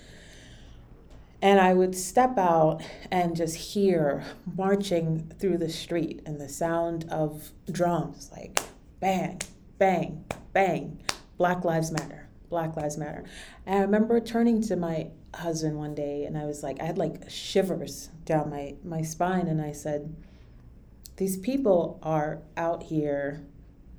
And 1.44 1.60
I 1.60 1.74
would 1.74 1.96
step 1.96 2.38
out 2.38 2.84
and 3.10 3.36
just 3.36 3.56
hear 3.56 4.24
marching 4.56 5.32
through 5.40 5.58
the 5.58 5.70
street 5.70 6.22
and 6.26 6.40
the 6.40 6.48
sound 6.48 7.06
of 7.10 7.52
drums 7.72 8.30
like 8.32 8.62
bang, 9.00 9.42
bang, 9.80 10.24
bang, 10.54 11.02
Black 11.38 11.66
Lives 11.66 11.92
Matter, 11.92 12.28
Black 12.50 12.78
Lives 12.78 12.96
Matter. 12.96 13.24
And 13.66 13.80
I 13.80 13.82
remember 13.82 14.20
turning 14.20 14.62
to 14.64 14.76
my 14.76 15.08
husband 15.34 15.78
one 15.78 15.96
day 15.96 16.26
and 16.26 16.38
I 16.38 16.46
was 16.46 16.62
like, 16.62 16.80
I 16.80 16.86
had 16.86 17.00
like 17.00 17.28
shivers 17.28 18.10
down 18.26 18.52
my, 18.52 18.76
my 18.84 19.02
spine. 19.02 19.48
And 19.48 19.60
I 19.60 19.72
said, 19.72 20.16
These 21.18 21.38
people 21.38 22.00
are 22.02 22.42
out 22.58 22.84
here 22.84 23.46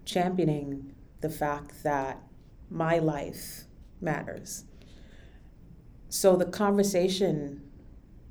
championing 0.05 0.95
the 1.21 1.31
fact 1.31 1.83
that 1.85 2.21
my 2.71 2.99
life 2.99 3.65
matters. 4.01 4.65
So 6.09 6.37
the 6.37 6.47
conversation 6.47 7.63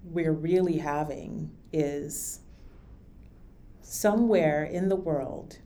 we're 0.04 0.34
really 0.34 0.80
having 0.80 1.52
is 1.72 2.39
somewhere 3.82 4.63
in 4.63 4.89
the 4.89 4.96
world 4.96 5.60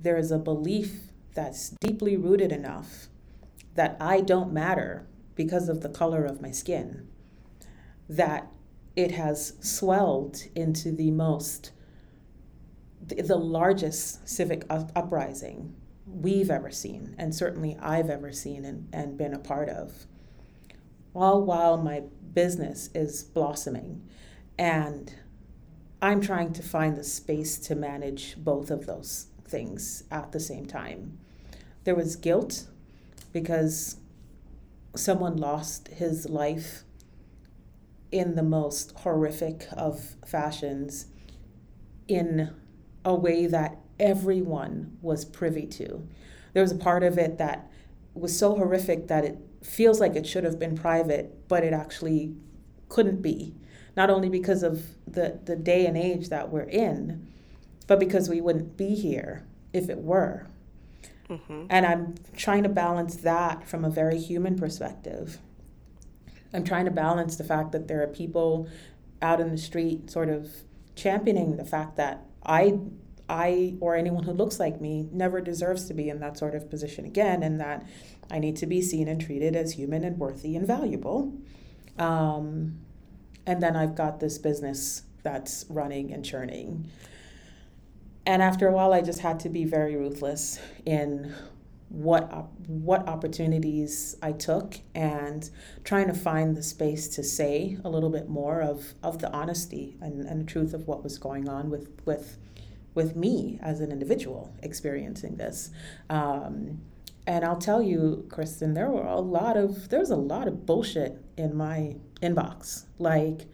there 0.00 0.16
is 0.16 0.30
a 0.30 0.38
belief 0.38 1.10
that's 1.34 1.70
deeply 1.80 2.16
rooted 2.16 2.52
enough 2.52 3.08
that 3.74 3.96
I 4.00 4.20
don't 4.20 4.52
matter 4.52 5.06
because 5.34 5.68
of 5.68 5.80
the 5.80 5.88
color 5.88 6.24
of 6.24 6.40
my 6.40 6.50
skin, 6.50 7.08
that 8.08 8.48
it 8.96 9.12
has 9.12 9.54
swelled 9.60 10.42
into 10.54 10.92
the 10.92 11.10
most, 11.10 11.72
the 13.06 13.36
largest 13.36 14.28
civic 14.28 14.64
uprising 14.70 15.74
we've 16.06 16.50
ever 16.50 16.70
seen, 16.70 17.14
and 17.18 17.34
certainly 17.34 17.76
I've 17.80 18.10
ever 18.10 18.32
seen 18.32 18.64
and, 18.64 18.88
and 18.92 19.16
been 19.16 19.34
a 19.34 19.38
part 19.38 19.68
of 19.68 20.06
all 21.14 21.42
while 21.42 21.76
my 21.76 22.02
business 22.32 22.90
is 22.94 23.24
blossoming. 23.24 24.08
And 24.58 25.12
I'm 26.02 26.20
trying 26.20 26.52
to 26.54 26.62
find 26.62 26.96
the 26.96 27.04
space 27.04 27.58
to 27.58 27.74
manage 27.74 28.36
both 28.38 28.70
of 28.70 28.86
those 28.86 29.26
things 29.44 30.04
at 30.10 30.32
the 30.32 30.40
same 30.40 30.66
time. 30.66 31.18
There 31.84 31.94
was 31.94 32.16
guilt 32.16 32.66
because 33.32 33.96
someone 34.94 35.36
lost 35.36 35.88
his 35.88 36.28
life 36.28 36.84
in 38.12 38.34
the 38.34 38.42
most 38.42 38.92
horrific 38.98 39.66
of 39.72 40.16
fashions 40.26 41.06
in 42.08 42.54
a 43.04 43.14
way 43.14 43.46
that 43.46 43.78
everyone 43.98 44.96
was 45.02 45.24
privy 45.24 45.66
to. 45.66 46.06
There 46.52 46.62
was 46.62 46.72
a 46.72 46.76
part 46.76 47.02
of 47.02 47.18
it 47.18 47.38
that 47.38 47.70
was 48.14 48.36
so 48.36 48.56
horrific 48.56 49.08
that 49.08 49.24
it 49.24 49.38
feels 49.62 50.00
like 50.00 50.16
it 50.16 50.26
should 50.26 50.44
have 50.44 50.58
been 50.58 50.76
private, 50.76 51.48
but 51.48 51.62
it 51.64 51.72
actually 51.72 52.34
couldn't 52.88 53.22
be. 53.22 53.54
Not 53.96 54.10
only 54.10 54.28
because 54.28 54.62
of 54.62 54.84
the, 55.06 55.38
the 55.44 55.56
day 55.56 55.86
and 55.86 55.96
age 55.96 56.28
that 56.28 56.50
we're 56.50 56.62
in, 56.62 57.26
but 57.86 57.98
because 57.98 58.28
we 58.28 58.40
wouldn't 58.40 58.76
be 58.76 58.94
here 58.94 59.46
if 59.72 59.88
it 59.88 59.98
were. 59.98 60.46
Mm-hmm. 61.28 61.66
And 61.70 61.86
I'm 61.86 62.14
trying 62.36 62.62
to 62.64 62.68
balance 62.68 63.16
that 63.16 63.68
from 63.68 63.84
a 63.84 63.90
very 63.90 64.18
human 64.18 64.56
perspective. 64.56 65.38
I'm 66.52 66.64
trying 66.64 66.86
to 66.86 66.90
balance 66.90 67.36
the 67.36 67.44
fact 67.44 67.72
that 67.72 67.86
there 67.86 68.02
are 68.02 68.08
people 68.08 68.68
out 69.22 69.40
in 69.40 69.50
the 69.50 69.58
street 69.58 70.10
sort 70.10 70.28
of 70.28 70.48
championing 70.96 71.56
the 71.56 71.64
fact 71.64 71.96
that 71.96 72.24
I 72.44 72.78
I 73.28 73.76
or 73.80 73.94
anyone 73.94 74.24
who 74.24 74.32
looks 74.32 74.58
like 74.58 74.80
me 74.80 75.08
never 75.12 75.40
deserves 75.40 75.86
to 75.86 75.94
be 75.94 76.08
in 76.08 76.18
that 76.18 76.36
sort 76.36 76.54
of 76.54 76.68
position 76.68 77.04
again 77.04 77.42
and 77.42 77.60
that 77.60 77.86
I 78.30 78.40
need 78.40 78.56
to 78.56 78.66
be 78.66 78.82
seen 78.82 79.06
and 79.06 79.20
treated 79.20 79.54
as 79.54 79.72
human 79.72 80.02
and 80.04 80.18
worthy 80.18 80.56
and 80.56 80.66
valuable. 80.66 81.32
Um, 81.96 82.80
and 83.46 83.62
then 83.62 83.76
I've 83.76 83.94
got 83.94 84.20
this 84.20 84.36
business 84.38 85.02
that's 85.22 85.64
running 85.68 86.12
and 86.12 86.24
churning. 86.24 86.90
And 88.26 88.42
after 88.42 88.68
a 88.68 88.72
while, 88.72 88.92
I 88.92 89.00
just 89.00 89.20
had 89.20 89.40
to 89.40 89.48
be 89.48 89.64
very 89.64 89.96
ruthless 89.96 90.58
in 90.84 91.34
what 91.90 92.48
what 92.68 93.06
opportunities 93.08 94.16
I 94.22 94.30
took 94.30 94.76
and 94.94 95.50
trying 95.82 96.06
to 96.06 96.14
find 96.14 96.56
the 96.56 96.62
space 96.62 97.08
to 97.08 97.24
say 97.24 97.78
a 97.84 97.90
little 97.90 98.10
bit 98.10 98.28
more 98.28 98.62
of, 98.62 98.94
of 99.02 99.18
the 99.18 99.30
honesty 99.32 99.96
and, 100.00 100.24
and 100.24 100.40
the 100.40 100.44
truth 100.44 100.72
of 100.72 100.86
what 100.86 101.02
was 101.02 101.18
going 101.18 101.48
on 101.48 101.68
with 101.68 101.90
with 102.04 102.38
with 102.94 103.16
me 103.16 103.58
as 103.60 103.80
an 103.80 103.90
individual 103.90 104.52
experiencing 104.62 105.36
this. 105.36 105.70
Um, 106.08 106.80
and 107.26 107.44
I'll 107.44 107.58
tell 107.58 107.82
you, 107.82 108.26
Kristen, 108.28 108.74
there 108.74 108.90
were 108.90 109.06
a 109.06 109.20
lot 109.20 109.56
of 109.56 109.88
there's 109.88 110.10
a 110.10 110.16
lot 110.16 110.46
of 110.46 110.64
bullshit 110.66 111.18
in 111.36 111.56
my 111.56 111.96
inbox. 112.22 112.84
Like 113.00 113.46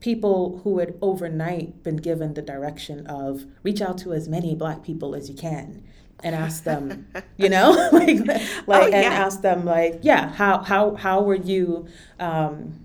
people 0.00 0.60
who 0.64 0.80
had 0.80 0.94
overnight 1.00 1.84
been 1.84 1.96
given 1.96 2.34
the 2.34 2.42
direction 2.42 3.06
of 3.06 3.44
reach 3.62 3.80
out 3.80 3.98
to 3.98 4.12
as 4.12 4.28
many 4.28 4.56
black 4.56 4.82
people 4.82 5.14
as 5.14 5.28
you 5.28 5.36
can 5.36 5.84
and 6.22 6.34
ask 6.46 6.64
them, 6.64 7.06
you 7.36 7.48
know, 7.48 7.70
like 7.92 8.26
like 8.66 8.84
oh, 8.84 8.86
yeah. 8.88 8.96
and 8.96 9.14
ask 9.14 9.42
them 9.42 9.64
like, 9.64 10.00
yeah, 10.02 10.30
how 10.30 10.62
how 10.62 10.94
how 10.94 11.22
were 11.22 11.34
you 11.34 11.86
um, 12.18 12.84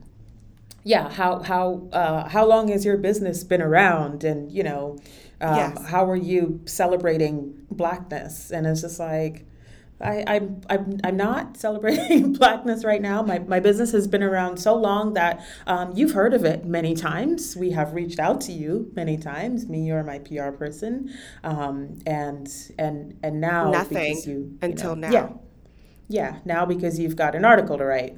yeah, 0.84 1.10
how 1.10 1.39
how 1.39 1.88
uh, 1.91 2.28
how 2.30 2.46
long 2.46 2.67
has 2.67 2.86
your 2.86 2.98
business 2.98 3.43
been 3.43 3.62
around 3.62 4.24
and 4.24 4.52
you 4.52 4.63
know, 4.63 4.98
um, 5.41 5.56
yes. 5.56 5.86
how 5.88 6.10
are 6.10 6.15
you 6.15 6.62
celebrating 6.65 7.65
blackness? 7.72 8.52
And 8.52 8.67
it's 8.67 8.82
just 8.82 9.00
like 9.00 9.46
I, 10.03 10.23
I'm, 10.27 10.61
I'm, 10.69 10.99
I'm 11.03 11.17
not 11.17 11.57
celebrating 11.65 12.33
blackness 12.39 12.83
right 12.83 13.01
now. 13.01 13.21
My, 13.21 13.39
my 13.39 13.59
business 13.59 13.91
has 13.91 14.07
been 14.07 14.23
around 14.23 14.57
so 14.57 14.75
long 14.75 15.13
that 15.13 15.45
um, 15.67 15.93
you've 15.95 16.11
heard 16.11 16.33
of 16.33 16.45
it 16.45 16.65
many 16.65 16.93
times. 16.93 17.55
We 17.55 17.71
have 17.71 17.93
reached 17.93 18.19
out 18.19 18.41
to 18.41 18.51
you 18.51 18.91
many 18.95 19.17
times, 19.17 19.67
me 19.67 19.91
or 19.91 20.03
my 20.03 20.19
PR 20.19 20.49
person, 20.49 21.13
um, 21.43 21.97
and 22.05 22.49
and 22.77 23.17
and 23.23 23.41
now 23.41 23.71
nothing 23.71 24.21
you, 24.25 24.31
you 24.31 24.59
until 24.61 24.95
know, 24.95 25.09
now. 25.09 25.13
Yeah, 25.13 25.29
yeah. 26.07 26.39
Now 26.45 26.65
because 26.65 26.99
you've 26.99 27.15
got 27.15 27.35
an 27.35 27.45
article 27.45 27.77
to 27.77 27.85
write. 27.85 28.17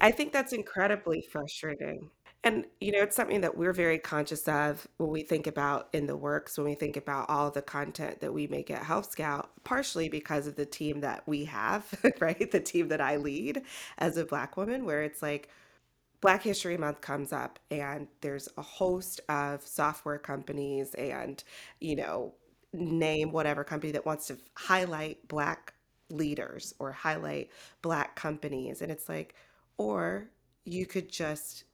I 0.00 0.10
think 0.10 0.32
that's 0.32 0.52
incredibly 0.52 1.22
frustrating. 1.22 2.10
And, 2.44 2.66
you 2.78 2.92
know, 2.92 3.00
it's 3.02 3.16
something 3.16 3.40
that 3.40 3.56
we're 3.56 3.72
very 3.72 3.98
conscious 3.98 4.46
of 4.48 4.86
when 4.98 5.08
we 5.08 5.22
think 5.22 5.46
about 5.46 5.88
in 5.94 6.06
the 6.06 6.16
works, 6.16 6.58
when 6.58 6.66
we 6.66 6.74
think 6.74 6.96
about 6.98 7.30
all 7.30 7.50
the 7.50 7.62
content 7.62 8.20
that 8.20 8.34
we 8.34 8.46
make 8.46 8.70
at 8.70 8.82
Help 8.82 9.06
Scout, 9.06 9.50
partially 9.64 10.10
because 10.10 10.46
of 10.46 10.54
the 10.54 10.66
team 10.66 11.00
that 11.00 11.26
we 11.26 11.46
have, 11.46 11.86
right? 12.20 12.50
The 12.50 12.60
team 12.60 12.88
that 12.88 13.00
I 13.00 13.16
lead 13.16 13.62
as 13.96 14.18
a 14.18 14.26
Black 14.26 14.58
woman, 14.58 14.84
where 14.84 15.02
it's 15.02 15.22
like 15.22 15.48
Black 16.20 16.42
History 16.42 16.76
Month 16.78 17.00
comes 17.02 17.32
up 17.32 17.58
and 17.70 18.08
there's 18.22 18.48
a 18.58 18.62
host 18.62 19.20
of 19.28 19.66
software 19.66 20.18
companies 20.18 20.94
and, 20.94 21.42
you 21.80 21.96
know, 21.96 22.34
name 22.72 23.32
whatever 23.32 23.64
company 23.64 23.92
that 23.92 24.06
wants 24.06 24.26
to 24.28 24.38
highlight 24.56 25.28
Black 25.28 25.74
leaders 26.10 26.74
or 26.78 26.92
highlight 26.92 27.50
Black 27.82 28.16
companies. 28.16 28.82
And 28.82 28.92
it's 28.92 29.08
like, 29.08 29.34
or 29.78 30.28
you 30.64 30.86
could 30.86 31.10
just 31.10 31.64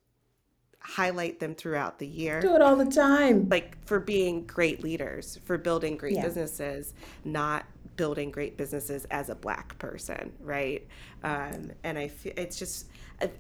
highlight 0.80 1.38
them 1.38 1.54
throughout 1.54 1.98
the 1.98 2.06
year. 2.06 2.40
Do 2.40 2.54
it 2.54 2.62
all 2.62 2.76
the 2.76 2.86
time. 2.86 3.48
Like 3.48 3.76
for 3.86 4.00
being 4.00 4.46
great 4.46 4.82
leaders, 4.82 5.38
for 5.44 5.58
building 5.58 5.96
great 5.96 6.14
yeah. 6.14 6.22
businesses, 6.22 6.94
not 7.24 7.66
building 7.96 8.30
great 8.30 8.56
businesses 8.56 9.04
as 9.10 9.28
a 9.28 9.34
black 9.34 9.78
person, 9.78 10.32
right? 10.40 10.86
Um, 11.22 11.70
and 11.84 11.98
I 11.98 12.08
feel 12.08 12.32
it's 12.36 12.58
just 12.58 12.86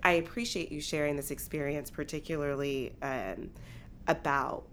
I 0.04 0.12
appreciate 0.12 0.70
you 0.70 0.80
sharing 0.80 1.16
this 1.16 1.30
experience, 1.30 1.90
particularly 1.90 2.94
um, 3.00 3.50
about 4.06 4.64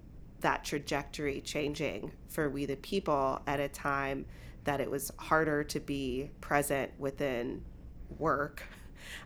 that 0.41 0.63
trajectory 0.63 1.41
changing 1.41 2.11
for 2.27 2.49
we 2.49 2.65
the 2.65 2.75
people 2.77 3.41
at 3.47 3.59
a 3.59 3.69
time 3.69 4.25
that 4.65 4.81
it 4.81 4.91
was 4.91 5.11
harder 5.17 5.63
to 5.63 5.79
be 5.79 6.29
present 6.41 6.91
within 6.99 7.63
work 8.19 8.63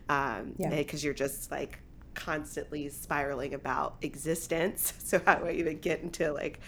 um, 0.08 0.54
yeah. 0.56 0.70
because 0.70 1.02
you're 1.02 1.12
just 1.12 1.50
like 1.50 1.80
constantly 2.14 2.88
spiraling 2.88 3.54
about 3.54 3.96
existence. 4.02 4.92
So 5.02 5.20
how 5.26 5.34
do 5.34 5.46
I 5.46 5.52
even 5.52 5.78
get 5.78 6.00
into 6.00 6.32
like 6.32 6.60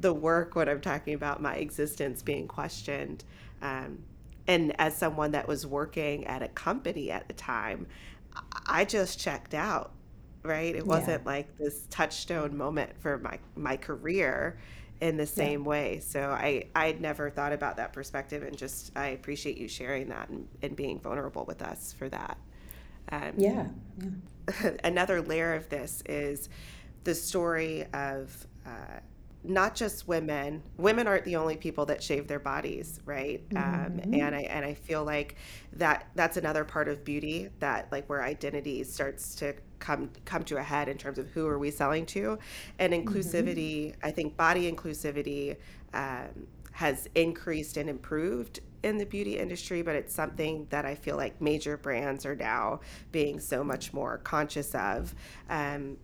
the 0.00 0.14
work 0.14 0.54
when 0.54 0.66
I'm 0.68 0.80
talking 0.80 1.12
about 1.14 1.42
my 1.42 1.56
existence 1.56 2.22
being 2.22 2.48
questioned? 2.48 3.24
Um, 3.60 3.98
and 4.46 4.74
as 4.80 4.96
someone 4.96 5.32
that 5.32 5.46
was 5.46 5.66
working 5.66 6.26
at 6.26 6.42
a 6.42 6.48
company 6.48 7.10
at 7.10 7.28
the 7.28 7.34
time, 7.34 7.86
I 8.66 8.84
just 8.84 9.20
checked 9.20 9.54
out. 9.54 9.92
Right, 10.44 10.74
it 10.74 10.84
wasn't 10.84 11.22
yeah. 11.22 11.30
like 11.30 11.56
this 11.56 11.86
touchstone 11.88 12.56
moment 12.56 12.90
for 12.98 13.18
my 13.18 13.38
my 13.54 13.76
career 13.76 14.58
in 15.00 15.16
the 15.16 15.26
same 15.26 15.62
yeah. 15.62 15.68
way. 15.68 16.00
So 16.00 16.30
I 16.30 16.64
I'd 16.74 17.00
never 17.00 17.30
thought 17.30 17.52
about 17.52 17.76
that 17.76 17.92
perspective, 17.92 18.42
and 18.42 18.56
just 18.56 18.90
I 18.96 19.08
appreciate 19.08 19.56
you 19.56 19.68
sharing 19.68 20.08
that 20.08 20.30
and, 20.30 20.48
and 20.62 20.74
being 20.74 20.98
vulnerable 20.98 21.44
with 21.44 21.62
us 21.62 21.92
for 21.96 22.08
that. 22.08 22.38
Um, 23.10 23.32
yeah. 23.36 23.66
yeah. 23.98 24.70
another 24.84 25.20
layer 25.22 25.54
of 25.54 25.68
this 25.68 26.02
is 26.06 26.48
the 27.04 27.14
story 27.14 27.84
of 27.92 28.46
uh, 28.66 29.00
not 29.44 29.74
just 29.74 30.06
women 30.06 30.62
women 30.76 31.06
aren't 31.08 31.24
the 31.24 31.34
only 31.34 31.56
people 31.56 31.84
that 31.86 32.00
shave 32.02 32.28
their 32.28 32.38
bodies 32.38 33.00
right 33.04 33.42
um, 33.56 34.00
Mm-hmm. 34.04 34.14
and 34.14 34.34
i 34.36 34.40
and 34.42 34.64
i 34.64 34.72
feel 34.74 35.02
like 35.04 35.34
that 35.72 36.06
that's 36.14 36.36
another 36.36 36.64
part 36.64 36.88
of 36.88 37.04
beauty 37.04 37.48
that 37.58 37.90
like 37.90 38.08
where 38.08 38.22
identity 38.22 38.84
starts 38.84 39.34
to 39.36 39.54
come 39.80 40.10
come 40.24 40.44
to 40.44 40.58
a 40.58 40.62
head 40.62 40.88
in 40.88 40.96
terms 40.96 41.18
of 41.18 41.28
who 41.30 41.46
are 41.48 41.58
we 41.58 41.70
selling 41.72 42.06
to 42.06 42.38
and 42.78 42.92
Mm-hmm. 42.92 43.08
inclusivity 43.08 43.94
i 44.02 44.12
think 44.12 44.36
body 44.36 44.70
inclusivity 44.70 45.56
um, 45.92 46.46
has 46.72 47.08
increased 47.16 47.76
and 47.76 47.90
improved 47.90 48.60
in 48.82 48.98
the 48.98 49.06
beauty 49.06 49.38
industry 49.38 49.82
but 49.82 49.94
it's 49.94 50.14
something 50.14 50.66
that 50.70 50.84
i 50.84 50.94
feel 50.94 51.16
like 51.16 51.40
major 51.40 51.76
brands 51.76 52.26
are 52.26 52.34
now 52.36 52.80
being 53.12 53.38
so 53.40 53.62
much 53.64 53.92
more 53.92 54.18
conscious 54.18 54.74
of 54.74 55.14
um, 55.50 55.96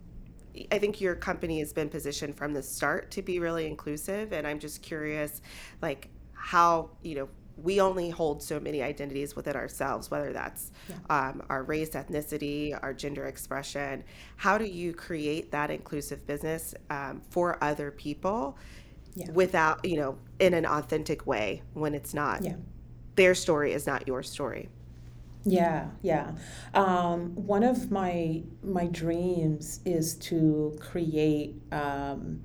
I 0.71 0.79
think 0.79 0.99
your 0.99 1.15
company 1.15 1.59
has 1.59 1.71
been 1.73 1.89
positioned 1.89 2.35
from 2.35 2.53
the 2.53 2.61
start 2.63 3.11
to 3.11 3.21
be 3.21 3.39
really 3.39 3.67
inclusive, 3.67 4.33
and 4.33 4.47
I'm 4.47 4.59
just 4.59 4.81
curious, 4.81 5.41
like 5.81 6.09
how 6.33 6.89
you 7.03 7.15
know 7.15 7.29
we 7.61 7.79
only 7.79 8.09
hold 8.09 8.41
so 8.41 8.59
many 8.59 8.81
identities 8.81 9.35
within 9.35 9.55
ourselves, 9.55 10.09
whether 10.09 10.33
that's 10.33 10.71
Yeah. 10.89 10.95
um, 11.09 11.43
our 11.49 11.63
race, 11.63 11.91
ethnicity, 11.91 12.77
our 12.81 12.93
gender 12.93 13.25
expression. 13.27 14.03
How 14.37 14.57
do 14.57 14.65
you 14.65 14.93
create 14.93 15.51
that 15.51 15.69
inclusive 15.69 16.25
business 16.25 16.73
um, 16.89 17.21
for 17.29 17.63
other 17.63 17.91
people 17.91 18.57
Yeah. 19.15 19.31
without 19.31 19.83
you 19.83 19.97
know 19.97 20.17
in 20.39 20.53
an 20.53 20.65
authentic 20.65 21.25
way 21.27 21.61
when 21.73 21.93
it's 21.93 22.13
not 22.13 22.41
Yeah. 22.43 22.55
their 23.15 23.35
story 23.35 23.73
is 23.73 23.85
not 23.87 24.07
your 24.07 24.23
story? 24.23 24.69
Yeah, 25.45 25.87
yeah. 26.01 26.31
Um, 26.73 27.33
one 27.35 27.63
of 27.63 27.91
my 27.91 28.43
my 28.61 28.87
dreams 28.87 29.79
is 29.85 30.15
to 30.15 30.77
create 30.81 31.55
um, 31.71 32.41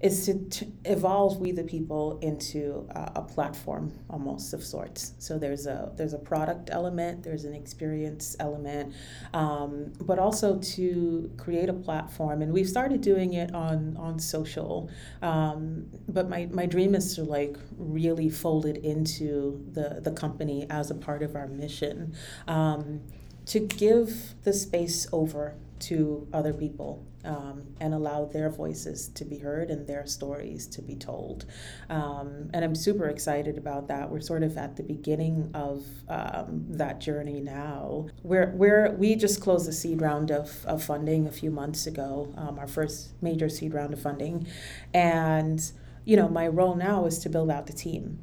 is 0.00 0.26
to, 0.26 0.66
evolve 0.84 1.38
We 1.38 1.50
the 1.52 1.64
People 1.64 2.18
into 2.22 2.86
a, 2.90 3.12
a 3.16 3.22
platform 3.22 3.92
almost 4.08 4.54
of 4.54 4.62
sorts. 4.62 5.14
So 5.18 5.38
there's 5.38 5.66
a 5.66 5.92
there's 5.96 6.12
a 6.12 6.18
product 6.18 6.70
element, 6.72 7.22
there's 7.22 7.44
an 7.44 7.54
experience 7.54 8.36
element, 8.38 8.94
um, 9.34 9.92
but 10.00 10.18
also 10.18 10.58
to 10.58 11.30
create 11.36 11.68
a 11.68 11.72
platform. 11.72 12.42
And 12.42 12.52
we've 12.52 12.68
started 12.68 13.00
doing 13.00 13.34
it 13.34 13.54
on 13.54 13.96
on 13.96 14.18
social. 14.18 14.88
Um, 15.20 15.86
but 16.08 16.28
my, 16.28 16.46
my 16.52 16.66
dream 16.66 16.94
is 16.94 17.16
to 17.16 17.24
like 17.24 17.56
really 17.76 18.30
fold 18.30 18.66
it 18.66 18.78
into 18.78 19.64
the 19.72 20.00
the 20.00 20.12
company 20.12 20.66
as 20.70 20.90
a 20.90 20.94
part 20.94 21.22
of 21.22 21.34
our 21.34 21.48
mission, 21.48 22.14
um, 22.46 23.00
to 23.46 23.58
give 23.58 24.34
the 24.44 24.52
space 24.52 25.08
over 25.12 25.54
to 25.80 26.26
other 26.32 26.52
people 26.52 27.06
um, 27.24 27.62
and 27.80 27.94
allow 27.94 28.24
their 28.24 28.48
voices 28.48 29.08
to 29.08 29.24
be 29.24 29.38
heard 29.38 29.70
and 29.70 29.86
their 29.86 30.06
stories 30.06 30.66
to 30.68 30.82
be 30.82 30.94
told. 30.94 31.44
Um, 31.90 32.50
and 32.54 32.64
I'm 32.64 32.74
super 32.74 33.06
excited 33.08 33.58
about 33.58 33.88
that. 33.88 34.10
We're 34.10 34.20
sort 34.20 34.42
of 34.42 34.56
at 34.56 34.76
the 34.76 34.82
beginning 34.82 35.50
of 35.54 35.84
um, 36.08 36.64
that 36.70 37.00
journey 37.00 37.40
now. 37.40 38.06
We're, 38.22 38.52
we're, 38.54 38.92
we 38.92 39.14
just 39.16 39.40
closed 39.40 39.68
a 39.68 39.72
seed 39.72 40.00
round 40.00 40.30
of, 40.30 40.64
of 40.66 40.82
funding 40.82 41.26
a 41.26 41.32
few 41.32 41.50
months 41.50 41.86
ago, 41.86 42.32
um, 42.36 42.58
our 42.58 42.68
first 42.68 43.12
major 43.22 43.48
seed 43.48 43.74
round 43.74 43.92
of 43.92 44.00
funding. 44.00 44.46
And, 44.94 45.70
you 46.04 46.16
know, 46.16 46.28
my 46.28 46.46
role 46.48 46.76
now 46.76 47.06
is 47.06 47.18
to 47.20 47.28
build 47.28 47.50
out 47.50 47.66
the 47.66 47.72
team. 47.72 48.20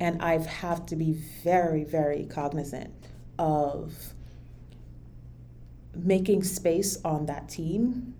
And 0.00 0.22
I've 0.22 0.46
have 0.46 0.86
to 0.86 0.96
be 0.96 1.12
very, 1.42 1.84
very 1.84 2.24
cognizant 2.24 2.94
of 3.38 4.14
making 6.04 6.44
space 6.44 6.98
on 7.04 7.26
that 7.26 7.48
team 7.48 8.14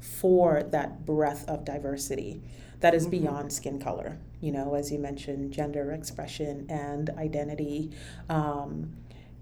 for 0.00 0.62
that 0.62 1.04
breadth 1.04 1.48
of 1.48 1.64
diversity 1.64 2.40
that 2.80 2.94
is 2.94 3.06
beyond 3.06 3.52
skin 3.52 3.78
color. 3.78 4.18
You 4.40 4.52
know, 4.52 4.74
as 4.74 4.92
you 4.92 4.98
mentioned, 4.98 5.52
gender 5.52 5.92
expression 5.92 6.66
and 6.68 7.10
identity. 7.18 7.90
Um, 8.28 8.96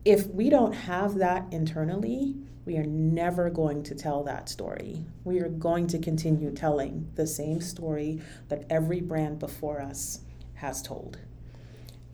if 0.04 0.26
we 0.28 0.50
don't 0.50 0.72
have 0.72 1.16
that 1.16 1.52
internally, 1.52 2.36
we 2.64 2.76
are 2.76 2.86
never 2.86 3.50
going 3.50 3.82
to 3.84 3.94
tell 3.94 4.22
that 4.24 4.48
story. 4.48 5.04
We 5.24 5.40
are 5.40 5.48
going 5.48 5.86
to 5.88 5.98
continue 5.98 6.52
telling 6.52 7.10
the 7.14 7.26
same 7.26 7.60
story 7.60 8.20
that 8.48 8.64
every 8.70 9.00
brand 9.00 9.38
before 9.38 9.80
us 9.80 10.20
has 10.54 10.80
told. 10.80 11.18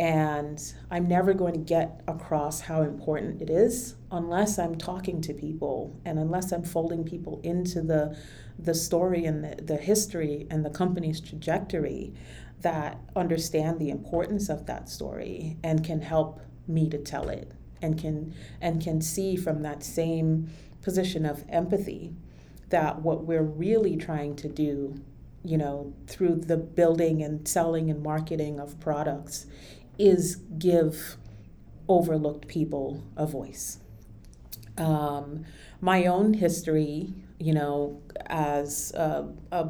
And 0.00 0.58
I'm 0.90 1.06
never 1.06 1.34
going 1.34 1.52
to 1.52 1.58
get 1.58 2.00
across 2.08 2.62
how 2.62 2.80
important 2.80 3.42
it 3.42 3.50
is 3.50 3.96
unless 4.10 4.58
I'm 4.58 4.76
talking 4.76 5.20
to 5.20 5.34
people 5.34 5.94
and 6.06 6.18
unless 6.18 6.52
I'm 6.52 6.62
folding 6.62 7.04
people 7.04 7.38
into 7.44 7.82
the, 7.82 8.16
the 8.58 8.72
story 8.72 9.26
and 9.26 9.44
the, 9.44 9.62
the 9.62 9.76
history 9.76 10.46
and 10.50 10.64
the 10.64 10.70
company's 10.70 11.20
trajectory 11.20 12.14
that 12.62 12.98
understand 13.14 13.78
the 13.78 13.90
importance 13.90 14.48
of 14.48 14.64
that 14.64 14.88
story 14.88 15.58
and 15.62 15.84
can 15.84 16.00
help 16.00 16.40
me 16.66 16.88
to 16.88 16.96
tell 16.96 17.28
it 17.28 17.52
and 17.82 17.98
can 17.98 18.34
and 18.62 18.82
can 18.82 19.02
see 19.02 19.36
from 19.36 19.60
that 19.60 19.82
same 19.82 20.48
position 20.80 21.26
of 21.26 21.44
empathy 21.50 22.14
that 22.70 23.02
what 23.02 23.24
we're 23.24 23.42
really 23.42 23.98
trying 23.98 24.34
to 24.36 24.48
do 24.48 24.98
you 25.42 25.56
know 25.56 25.94
through 26.06 26.36
the 26.36 26.56
building 26.56 27.22
and 27.22 27.48
selling 27.48 27.90
and 27.90 28.02
marketing 28.02 28.60
of 28.60 28.78
products 28.78 29.46
is 30.00 30.36
give 30.58 31.16
overlooked 31.88 32.48
people 32.48 33.04
a 33.16 33.26
voice. 33.26 33.78
Um, 34.78 35.44
my 35.80 36.06
own 36.06 36.34
history, 36.34 37.12
you 37.38 37.52
know, 37.52 38.00
as 38.26 38.92
a, 38.94 39.28
a, 39.52 39.68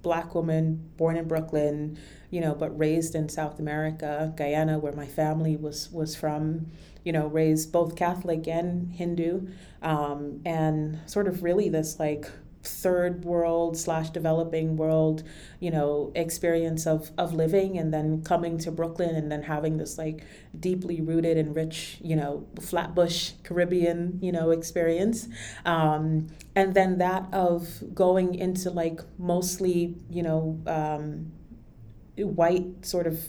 black 0.00 0.32
woman 0.32 0.90
born 0.96 1.16
in 1.16 1.26
Brooklyn, 1.26 1.98
you 2.30 2.40
know, 2.40 2.54
but 2.54 2.76
raised 2.78 3.16
in 3.16 3.28
South 3.28 3.58
America, 3.58 4.32
Guyana, 4.36 4.78
where 4.78 4.92
my 4.92 5.06
family 5.06 5.56
was 5.56 5.90
was 5.90 6.14
from, 6.14 6.66
you 7.04 7.12
know, 7.12 7.26
raised 7.26 7.72
both 7.72 7.96
Catholic 7.96 8.46
and 8.46 8.92
Hindu, 8.92 9.48
um, 9.82 10.40
and 10.46 11.00
sort 11.06 11.26
of 11.26 11.42
really 11.42 11.68
this 11.68 11.98
like 11.98 12.30
third 12.62 13.24
world 13.24 13.76
slash 13.76 14.10
developing 14.10 14.76
world 14.76 15.22
you 15.60 15.70
know 15.70 16.12
experience 16.14 16.86
of 16.86 17.10
of 17.16 17.32
living 17.32 17.78
and 17.78 17.94
then 17.94 18.22
coming 18.22 18.58
to 18.58 18.70
brooklyn 18.70 19.14
and 19.14 19.30
then 19.30 19.44
having 19.44 19.76
this 19.78 19.96
like 19.96 20.24
deeply 20.58 21.00
rooted 21.00 21.36
and 21.36 21.54
rich 21.54 21.98
you 22.02 22.16
know 22.16 22.46
flatbush 22.60 23.32
caribbean 23.44 24.18
you 24.20 24.32
know 24.32 24.50
experience. 24.50 25.28
Um, 25.64 26.28
and 26.54 26.74
then 26.74 26.98
that 26.98 27.32
of 27.32 27.94
going 27.94 28.34
into 28.34 28.70
like 28.70 29.00
mostly 29.18 29.94
you 30.10 30.22
know 30.22 30.60
um, 30.66 31.32
white 32.16 32.84
sort 32.84 33.06
of 33.06 33.28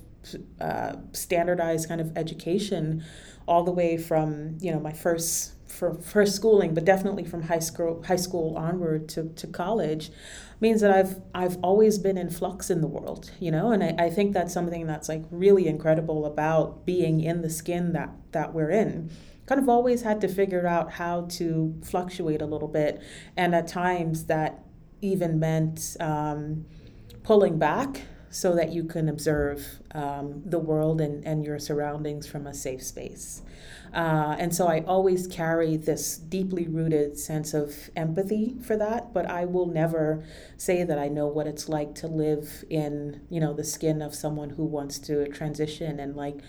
uh, 0.60 0.96
standardized 1.14 1.88
kind 1.88 2.02
of 2.02 2.16
education 2.18 3.04
all 3.48 3.64
the 3.64 3.72
way 3.72 3.98
from 3.98 4.58
you 4.60 4.72
know 4.72 4.80
my 4.80 4.94
first 4.94 5.54
for 5.70 5.94
first 5.94 6.36
schooling, 6.36 6.74
but 6.74 6.84
definitely 6.84 7.24
from 7.24 7.44
high 7.44 7.60
school 7.60 8.04
high 8.04 8.16
school 8.16 8.58
onward 8.58 9.08
to, 9.10 9.30
to 9.30 9.48
college, 9.48 10.12
means 10.60 10.82
that 10.82 10.92
I've 10.92 11.22
I've 11.34 11.58
always 11.64 11.98
been 11.98 12.18
in 12.18 12.30
flux 12.30 12.70
in 12.70 12.82
the 12.82 12.88
world, 12.88 13.32
you 13.40 13.52
know, 13.52 13.72
and 13.72 13.84
I, 13.84 13.96
I 13.98 14.10
think 14.10 14.34
that's 14.34 14.54
something 14.54 14.88
that's 14.88 15.08
like 15.08 15.24
really 15.32 15.68
incredible 15.68 16.26
about 16.26 16.86
being 16.86 17.22
in 17.22 17.42
the 17.42 17.50
skin 17.50 17.94
that 17.94 18.10
that 18.32 18.54
we're 18.54 18.72
in. 18.72 19.12
Kind 19.46 19.62
of 19.62 19.70
always 19.70 20.04
had 20.04 20.22
to 20.22 20.28
figure 20.28 20.68
out 20.68 20.92
how 20.92 21.26
to 21.32 21.76
fluctuate 21.84 22.42
a 22.42 22.46
little 22.46 22.68
bit, 22.68 23.02
and 23.38 23.56
at 23.56 23.68
times 23.68 24.26
that 24.26 24.64
even 25.02 25.40
meant 25.40 25.96
um, 26.00 26.66
pulling 27.24 27.58
back 27.58 28.02
so 28.30 28.56
that 28.56 28.72
you 28.72 28.84
can 28.84 29.10
observe 29.10 29.80
um, 29.92 30.42
the 30.46 30.60
world 30.60 31.02
and, 31.02 31.26
and 31.26 31.44
your 31.44 31.58
surroundings 31.58 32.28
from 32.28 32.46
a 32.46 32.54
safe 32.54 32.84
space. 32.84 33.42
Uh, 33.94 34.36
and 34.38 34.54
so 34.54 34.68
I 34.68 34.82
always 34.82 35.28
carry 35.28 35.78
this 35.78 36.18
deeply 36.18 36.68
rooted 36.68 37.18
sense 37.18 37.54
of 37.54 37.90
empathy 37.96 38.56
for 38.62 38.78
that, 38.78 39.14
but 39.14 39.26
I 39.26 39.46
will 39.46 39.66
never 39.66 40.24
say 40.58 40.84
that 40.84 41.00
I 41.00 41.08
know 41.08 41.28
what 41.28 41.48
it's 41.48 41.68
like 41.70 41.96
to 41.96 42.08
live 42.08 42.64
in, 42.70 43.22
you 43.30 43.40
know, 43.40 43.54
the 43.54 43.64
skin 43.64 44.02
of 44.02 44.14
someone 44.14 44.52
who 44.52 44.66
wants 44.66 45.00
to 45.00 45.28
transition 45.30 46.00
and 46.00 46.16
like 46.16 46.40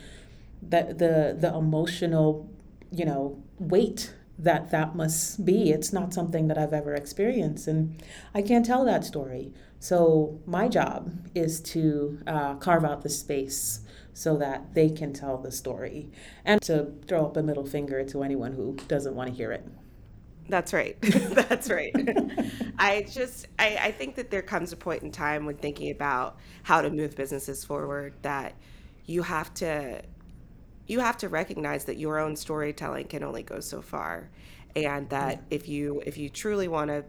the 0.62 0.94
the 0.96 1.36
the 1.38 1.54
emotional, 1.56 2.50
you 2.92 3.04
know, 3.04 3.42
weight 3.58 4.14
that 4.38 4.70
that 4.70 4.94
must 4.94 5.44
be. 5.44 5.70
It's 5.70 5.92
not 5.92 6.12
something 6.12 6.48
that 6.48 6.58
I've 6.58 6.72
ever 6.72 6.94
experienced, 6.94 7.66
and 7.68 8.02
I 8.34 8.42
can't 8.42 8.64
tell 8.64 8.84
that 8.84 9.04
story. 9.04 9.52
So 9.78 10.40
my 10.46 10.68
job 10.68 11.10
is 11.34 11.60
to 11.62 12.18
uh, 12.26 12.54
carve 12.56 12.84
out 12.84 13.02
the 13.02 13.08
space 13.08 13.80
so 14.12 14.36
that 14.36 14.74
they 14.74 14.90
can 14.90 15.12
tell 15.12 15.38
the 15.38 15.52
story 15.52 16.10
and 16.44 16.60
to 16.62 16.92
throw 17.06 17.24
up 17.26 17.36
a 17.36 17.42
middle 17.42 17.64
finger 17.66 18.04
to 18.04 18.22
anyone 18.22 18.52
who 18.52 18.76
doesn't 18.88 19.14
want 19.14 19.28
to 19.30 19.34
hear 19.34 19.52
it. 19.52 19.66
That's 20.48 20.72
right. 20.72 20.96
That's 21.02 21.70
right. 21.70 21.94
I 22.78 23.06
just 23.08 23.46
I, 23.58 23.78
I 23.80 23.90
think 23.92 24.16
that 24.16 24.30
there 24.30 24.42
comes 24.42 24.72
a 24.72 24.76
point 24.76 25.02
in 25.02 25.12
time 25.12 25.46
when 25.46 25.56
thinking 25.56 25.90
about 25.90 26.38
how 26.64 26.80
to 26.82 26.90
move 26.90 27.14
businesses 27.14 27.64
forward 27.64 28.14
that 28.22 28.54
you 29.06 29.22
have 29.22 29.52
to 29.54 30.02
you 30.86 31.00
have 31.00 31.16
to 31.18 31.28
recognize 31.28 31.84
that 31.84 31.98
your 31.98 32.18
own 32.18 32.34
storytelling 32.34 33.06
can 33.06 33.22
only 33.22 33.42
go 33.44 33.60
so 33.60 33.80
far 33.80 34.28
and 34.74 35.08
that 35.10 35.36
Yeah. 35.36 35.56
if 35.56 35.68
you 35.68 36.02
if 36.04 36.16
you 36.18 36.28
truly 36.28 36.68
want 36.68 36.88
to 36.88 37.04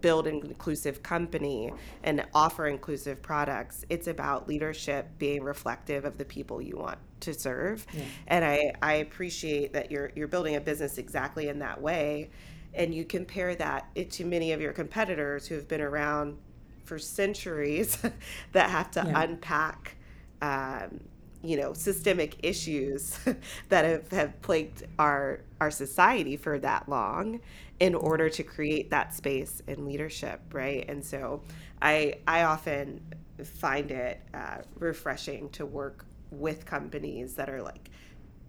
build 0.00 0.26
an 0.26 0.40
inclusive 0.44 1.02
company 1.02 1.72
and 2.02 2.24
offer 2.34 2.66
inclusive 2.66 3.22
products. 3.22 3.84
It's 3.88 4.06
about 4.06 4.48
leadership 4.48 5.08
being 5.18 5.42
reflective 5.42 6.04
of 6.04 6.18
the 6.18 6.24
people 6.24 6.60
you 6.60 6.76
want 6.76 6.98
to 7.20 7.34
serve. 7.34 7.86
Yeah. 7.92 8.04
And 8.28 8.44
I, 8.44 8.72
I 8.82 8.94
appreciate 8.94 9.72
that 9.72 9.90
you're 9.90 10.10
you're 10.14 10.28
building 10.28 10.56
a 10.56 10.60
business 10.60 10.98
exactly 10.98 11.48
in 11.48 11.58
that 11.60 11.80
way. 11.80 12.30
And 12.74 12.94
you 12.94 13.04
compare 13.04 13.54
that 13.56 13.86
to 14.10 14.24
many 14.24 14.52
of 14.52 14.60
your 14.60 14.72
competitors 14.72 15.46
who 15.46 15.54
have 15.56 15.68
been 15.68 15.82
around 15.82 16.38
for 16.84 16.98
centuries 16.98 17.98
that 18.52 18.70
have 18.70 18.90
to 18.92 19.04
yeah. 19.06 19.22
unpack 19.22 19.96
um, 20.40 21.00
you 21.42 21.56
know 21.56 21.72
systemic 21.72 22.36
issues 22.42 23.18
that 23.68 23.84
have, 23.84 24.10
have 24.10 24.42
plagued 24.42 24.84
our 24.98 25.40
our 25.60 25.70
society 25.70 26.36
for 26.36 26.58
that 26.58 26.88
long 26.88 27.40
in 27.82 27.96
order 27.96 28.30
to 28.30 28.44
create 28.44 28.90
that 28.90 29.12
space 29.12 29.60
in 29.66 29.84
leadership 29.84 30.40
right? 30.52 30.84
And 30.88 31.04
so 31.04 31.42
i 31.82 32.14
i 32.28 32.44
often 32.44 33.00
find 33.44 33.90
it 33.90 34.20
uh, 34.32 34.58
refreshing 34.78 35.48
to 35.50 35.66
work 35.66 36.06
with 36.30 36.64
companies 36.64 37.34
that 37.34 37.50
are 37.50 37.60
like 37.60 37.90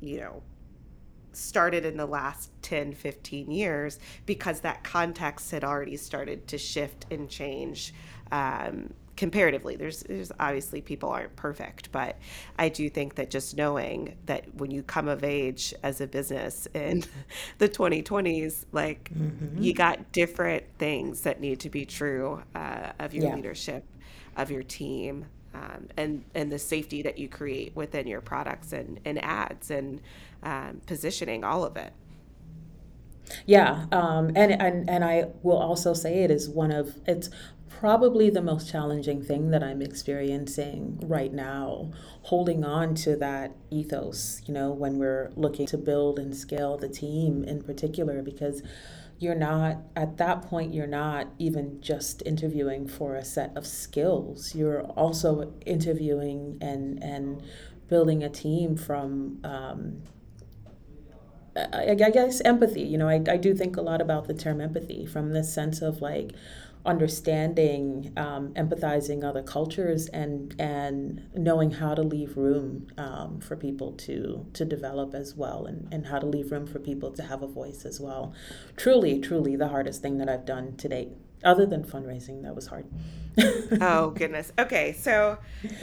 you 0.01 0.19
know 0.19 0.43
started 1.31 1.83
in 1.83 1.97
the 1.97 2.05
last 2.05 2.51
10 2.61 2.93
15 2.93 3.49
years 3.49 3.97
because 4.27 4.59
that 4.59 4.83
context 4.83 5.49
had 5.49 5.63
already 5.63 5.97
started 5.97 6.47
to 6.47 6.59
shift 6.59 7.07
and 7.09 7.27
change 7.27 7.91
um, 8.31 8.93
comparatively 9.15 9.75
there's 9.75 10.01
there's 10.03 10.31
obviously 10.39 10.81
people 10.81 11.09
aren't 11.09 11.35
perfect 11.35 11.91
but 11.91 12.17
i 12.57 12.67
do 12.67 12.89
think 12.89 13.15
that 13.15 13.29
just 13.29 13.55
knowing 13.55 14.15
that 14.25 14.43
when 14.55 14.71
you 14.71 14.81
come 14.81 15.07
of 15.07 15.23
age 15.23 15.73
as 15.83 16.01
a 16.01 16.07
business 16.07 16.67
in 16.73 17.03
the 17.59 17.69
2020s 17.69 18.65
like 18.71 19.11
mm-hmm. 19.13 19.61
you 19.61 19.73
got 19.73 20.11
different 20.11 20.63
things 20.79 21.21
that 21.21 21.39
need 21.39 21.59
to 21.59 21.69
be 21.69 21.85
true 21.85 22.41
uh, 22.55 22.91
of 22.99 23.13
your 23.13 23.25
yeah. 23.25 23.35
leadership 23.35 23.85
of 24.35 24.49
your 24.49 24.63
team 24.63 25.25
um, 25.53 25.87
and 25.97 26.25
and 26.33 26.51
the 26.51 26.59
safety 26.59 27.03
that 27.03 27.19
you 27.19 27.29
create 27.29 27.75
within 27.75 28.07
your 28.07 28.21
products 28.21 28.73
and, 28.73 28.99
and 29.05 29.23
ads 29.23 29.69
and 29.69 30.01
um, 30.41 30.81
positioning 30.87 31.43
all 31.43 31.63
of 31.63 31.77
it 31.77 31.93
yeah 33.45 33.85
um, 33.91 34.31
and, 34.35 34.59
and 34.59 34.89
and 34.89 35.03
i 35.05 35.27
will 35.43 35.57
also 35.57 35.93
say 35.93 36.23
it 36.23 36.31
is 36.31 36.49
one 36.49 36.71
of 36.71 36.95
it's 37.05 37.29
probably 37.79 38.29
the 38.29 38.41
most 38.41 38.69
challenging 38.69 39.21
thing 39.21 39.51
that 39.51 39.63
I'm 39.63 39.81
experiencing 39.81 40.99
right 41.03 41.33
now, 41.33 41.91
holding 42.23 42.63
on 42.63 42.95
to 42.95 43.15
that 43.17 43.55
ethos, 43.69 44.41
you 44.45 44.53
know, 44.53 44.71
when 44.71 44.97
we're 44.97 45.31
looking 45.35 45.65
to 45.67 45.77
build 45.77 46.19
and 46.19 46.35
scale 46.35 46.77
the 46.77 46.89
team 46.89 47.43
in 47.43 47.61
particular, 47.61 48.21
because 48.21 48.61
you're 49.19 49.35
not, 49.35 49.77
at 49.95 50.17
that 50.17 50.41
point, 50.41 50.73
you're 50.73 50.87
not 50.87 51.27
even 51.39 51.81
just 51.81 52.21
interviewing 52.25 52.87
for 52.87 53.15
a 53.15 53.23
set 53.23 53.55
of 53.55 53.65
skills. 53.65 54.55
You're 54.55 54.83
also 54.83 55.53
interviewing 55.65 56.57
and, 56.61 57.01
and 57.03 57.41
building 57.87 58.23
a 58.23 58.29
team 58.29 58.75
from, 58.75 59.39
um, 59.43 60.01
I, 61.55 61.93
guess 61.95 62.41
empathy. 62.41 62.81
You 62.81 62.97
know, 62.97 63.07
I, 63.07 63.21
I 63.27 63.37
do 63.37 63.53
think 63.53 63.77
a 63.77 63.81
lot 63.81 64.01
about 64.01 64.27
the 64.27 64.33
term 64.33 64.59
empathy 64.59 65.05
from 65.05 65.33
this 65.33 65.53
sense 65.53 65.81
of 65.81 66.01
like, 66.01 66.31
understanding, 66.85 68.11
um, 68.17 68.53
empathizing 68.55 69.23
other 69.23 69.41
cultures, 69.41 70.07
and 70.07 70.55
and 70.59 71.29
knowing 71.33 71.71
how 71.71 71.95
to 71.95 72.01
leave 72.01 72.35
room 72.37 72.87
um, 72.97 73.39
for 73.39 73.55
people 73.55 73.93
to 73.93 74.45
to 74.53 74.65
develop 74.65 75.13
as 75.13 75.35
well, 75.35 75.65
and, 75.65 75.87
and 75.93 76.07
how 76.07 76.19
to 76.19 76.25
leave 76.25 76.51
room 76.51 76.67
for 76.67 76.79
people 76.79 77.11
to 77.11 77.23
have 77.23 77.41
a 77.41 77.47
voice 77.47 77.85
as 77.85 77.99
well. 77.99 78.33
Truly, 78.75 79.19
truly, 79.19 79.55
the 79.55 79.69
hardest 79.69 80.01
thing 80.01 80.17
that 80.17 80.29
I've 80.29 80.45
done 80.45 80.75
to 80.77 80.89
date, 80.89 81.09
other 81.43 81.65
than 81.65 81.83
fundraising, 81.83 82.43
that 82.43 82.55
was 82.55 82.67
hard. 82.67 82.85
oh 83.81 84.11
goodness. 84.11 84.51
Okay, 84.59 84.93
so 84.93 85.37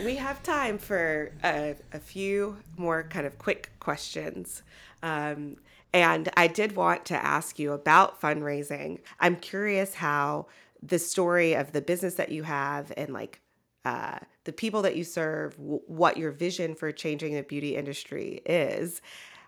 we 0.04 0.16
have 0.16 0.42
time 0.42 0.78
for 0.78 1.32
a, 1.42 1.76
a 1.92 1.98
few 1.98 2.58
more 2.76 3.04
kind 3.04 3.26
of 3.26 3.38
quick 3.38 3.70
questions. 3.80 4.62
Um, 5.02 5.56
and 5.92 6.28
I 6.36 6.46
did 6.46 6.76
want 6.76 7.04
to 7.06 7.14
ask 7.14 7.58
you 7.58 7.72
about 7.72 8.20
fundraising. 8.20 9.00
I'm 9.18 9.36
curious 9.36 9.94
how 9.94 10.46
the 10.82 10.98
story 10.98 11.54
of 11.54 11.72
the 11.72 11.80
business 11.80 12.14
that 12.14 12.30
you 12.30 12.42
have 12.42 12.92
and 12.96 13.12
like 13.12 13.40
uh, 13.84 14.18
the 14.44 14.52
people 14.52 14.82
that 14.82 14.96
you 14.96 15.04
serve, 15.04 15.56
w- 15.56 15.80
what 15.86 16.16
your 16.16 16.30
vision 16.30 16.74
for 16.74 16.92
changing 16.92 17.34
the 17.34 17.42
beauty 17.42 17.76
industry 17.76 18.42
is, 18.44 19.00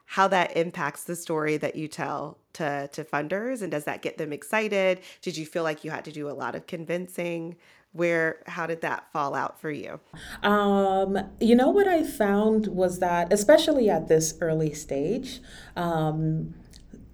how 0.07 0.29
that 0.29 0.57
impacts 0.57 1.05
the 1.05 1.17
story 1.17 1.57
that 1.57 1.77
you 1.77 1.89
tell 1.89 2.39
to 2.55 2.89
to 2.93 3.05
funders, 3.05 3.63
and 3.63 3.71
does 3.71 3.85
that 3.85 4.03
get 4.03 4.19
them 4.19 4.33
excited? 4.33 5.01
Did 5.23 5.37
you 5.37 5.47
feel 5.47 5.63
like 5.63 5.85
you 5.85 5.91
had 5.91 6.05
to 6.05 6.13
do 6.13 6.29
a 6.29 6.33
lot 6.33 6.55
of 6.55 6.67
convincing? 6.67 7.57
Where 7.93 8.43
how 8.47 8.67
did 8.67 8.81
that 8.83 9.11
fall 9.13 9.35
out 9.35 9.61
for 9.61 9.71
you? 9.71 10.01
Um, 10.43 11.19
you 11.41 11.55
know 11.55 11.69
what 11.69 11.89
I 11.89 12.03
found 12.05 12.67
was 12.69 12.99
that, 13.01 13.33
especially 13.33 13.91
at 13.91 14.09
this 14.09 14.37
early 14.41 14.73
stage, 14.73 15.41
um, 15.77 16.55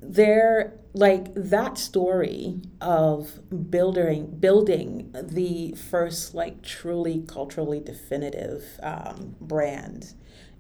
there 0.01 0.75
like 0.95 1.33
that 1.35 1.77
story 1.79 2.61
of 2.81 3.41
building 3.71 4.27
building 4.39 5.11
the 5.13 5.73
first 5.73 6.35
like 6.35 6.63
truly 6.63 7.25
culturally 7.27 7.81
definitive 7.81 8.65
um, 8.83 9.35
brand 9.41 10.15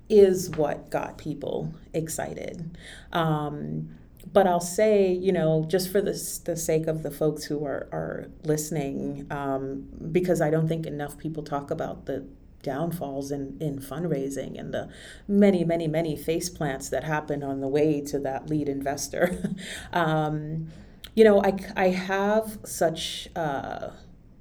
is 0.09 0.51
what 0.51 0.90
got 0.90 1.18
people 1.18 1.72
excited. 1.92 2.77
Um, 3.12 3.90
but 4.33 4.46
I'll 4.46 4.61
say, 4.61 5.12
you 5.12 5.33
know, 5.33 5.64
just 5.68 5.90
for 5.90 6.01
the, 6.01 6.12
the 6.44 6.57
sake 6.57 6.87
of 6.87 7.03
the 7.03 7.11
folks 7.11 7.44
who 7.44 7.64
are, 7.64 7.88
are 7.92 8.27
listening, 8.44 9.27
um, 9.31 9.88
because 10.12 10.40
I 10.40 10.51
don't 10.51 10.68
think 10.68 10.87
enough 10.87 11.16
people 11.16 11.42
talk 11.42 11.70
about 11.70 12.07
the 12.07 12.27
downfalls 12.68 13.31
in, 13.33 13.57
in 13.61 13.78
fundraising 13.78 14.61
and 14.61 14.74
the 14.74 14.90
many, 15.26 15.64
many, 15.64 15.88
many 15.88 16.14
face 16.14 16.50
plants 16.50 16.90
that 16.90 17.02
happen 17.02 17.42
on 17.42 17.61
the 17.61 17.66
way 17.66 18.02
to 18.02 18.18
that 18.18 18.50
lead 18.50 18.68
investor. 18.68 19.54
um, 19.94 20.68
you 21.14 21.24
know, 21.24 21.42
I, 21.42 21.57
I 21.74 21.88
have 21.88 22.59
such 22.64 23.31
uh, 23.35 23.88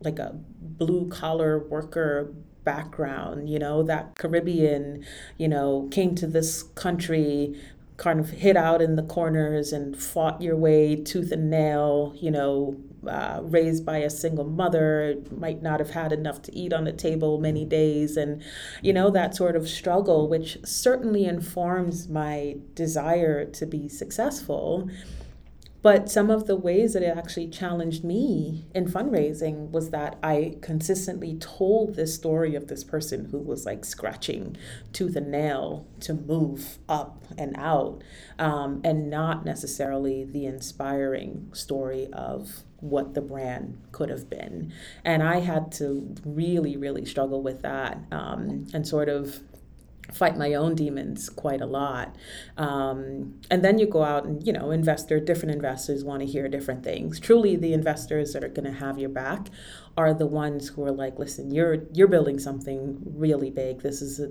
like 0.01 0.19
a 0.19 0.35
blue 0.61 1.07
collar 1.07 1.57
worker 1.57 2.33
background, 2.65 3.49
you 3.49 3.59
know, 3.59 3.81
that 3.83 4.15
Caribbean, 4.15 5.05
you 5.37 5.47
know, 5.47 5.87
came 5.89 6.13
to 6.15 6.27
this 6.27 6.63
country 6.63 7.57
kind 7.97 8.19
of 8.19 8.29
hid 8.29 8.55
out 8.55 8.81
in 8.81 8.95
the 8.95 9.03
corners 9.03 9.73
and 9.73 9.97
fought 9.97 10.41
your 10.41 10.55
way 10.55 10.95
tooth 10.95 11.31
and 11.31 11.49
nail, 11.49 12.13
you 12.17 12.29
know, 12.29 12.77
uh, 13.07 13.39
raised 13.43 13.85
by 13.85 13.97
a 13.97 14.09
single 14.09 14.45
mother, 14.45 15.15
might 15.31 15.61
not 15.61 15.79
have 15.79 15.89
had 15.89 16.11
enough 16.11 16.41
to 16.43 16.55
eat 16.55 16.73
on 16.73 16.83
the 16.83 16.91
table 16.91 17.39
many 17.39 17.65
days, 17.65 18.17
and 18.17 18.41
you 18.81 18.93
know, 18.93 19.09
that 19.09 19.35
sort 19.35 19.55
of 19.55 19.67
struggle, 19.67 20.27
which 20.27 20.57
certainly 20.63 21.25
informs 21.25 22.07
my 22.07 22.55
desire 22.75 23.45
to 23.45 23.65
be 23.65 23.87
successful. 23.87 24.89
But 25.87 26.09
some 26.09 26.29
of 26.29 26.47
the 26.47 26.57
ways 26.57 26.91
that 26.91 27.01
it 27.01 27.17
actually 27.17 27.47
challenged 27.47 28.03
me 28.03 28.65
in 28.75 28.91
fundraising 28.91 29.71
was 29.71 29.91
that 29.91 30.19
I 30.21 30.57
consistently 30.59 31.35
told 31.35 31.95
this 31.95 32.13
story 32.13 32.55
of 32.55 32.67
this 32.67 32.83
person 32.83 33.29
who 33.31 33.37
was 33.37 33.65
like 33.65 33.85
scratching 33.85 34.57
tooth 34.91 35.15
and 35.15 35.31
nail 35.31 35.87
to 36.01 36.13
move 36.13 36.77
up 36.89 37.23
and 37.37 37.55
out, 37.57 38.03
um, 38.37 38.81
and 38.83 39.09
not 39.09 39.45
necessarily 39.45 40.25
the 40.25 40.45
inspiring 40.45 41.51
story 41.53 42.09
of 42.11 42.63
what 42.81 43.13
the 43.13 43.21
brand 43.21 43.81
could 43.93 44.09
have 44.09 44.29
been. 44.29 44.73
And 45.05 45.23
I 45.23 45.39
had 45.39 45.71
to 45.73 46.13
really, 46.25 46.75
really 46.75 47.05
struggle 47.05 47.41
with 47.41 47.61
that 47.61 47.97
um, 48.11 48.67
and 48.73 48.85
sort 48.85 49.07
of 49.07 49.39
fight 50.13 50.37
my 50.37 50.53
own 50.53 50.75
demons 50.75 51.29
quite 51.29 51.61
a 51.61 51.65
lot. 51.65 52.15
Um, 52.57 53.39
and 53.49 53.63
then 53.63 53.77
you 53.79 53.87
go 53.87 54.03
out 54.03 54.25
and, 54.25 54.45
you 54.45 54.53
know, 54.53 54.71
investor, 54.71 55.19
different 55.19 55.53
investors 55.55 56.03
want 56.03 56.21
to 56.21 56.25
hear 56.25 56.47
different 56.47 56.83
things. 56.83 57.19
Truly, 57.19 57.55
the 57.55 57.73
investors 57.73 58.33
that 58.33 58.43
are 58.43 58.49
going 58.49 58.71
to 58.71 58.79
have 58.79 58.97
your 58.97 59.09
back 59.09 59.47
are 59.97 60.13
the 60.13 60.27
ones 60.27 60.69
who 60.69 60.83
are 60.85 60.91
like, 60.91 61.19
listen, 61.19 61.51
you're 61.51 61.83
you're 61.93 62.07
building 62.07 62.39
something 62.39 63.01
really 63.15 63.49
big. 63.49 63.81
This 63.81 64.01
is 64.01 64.19
a 64.19 64.29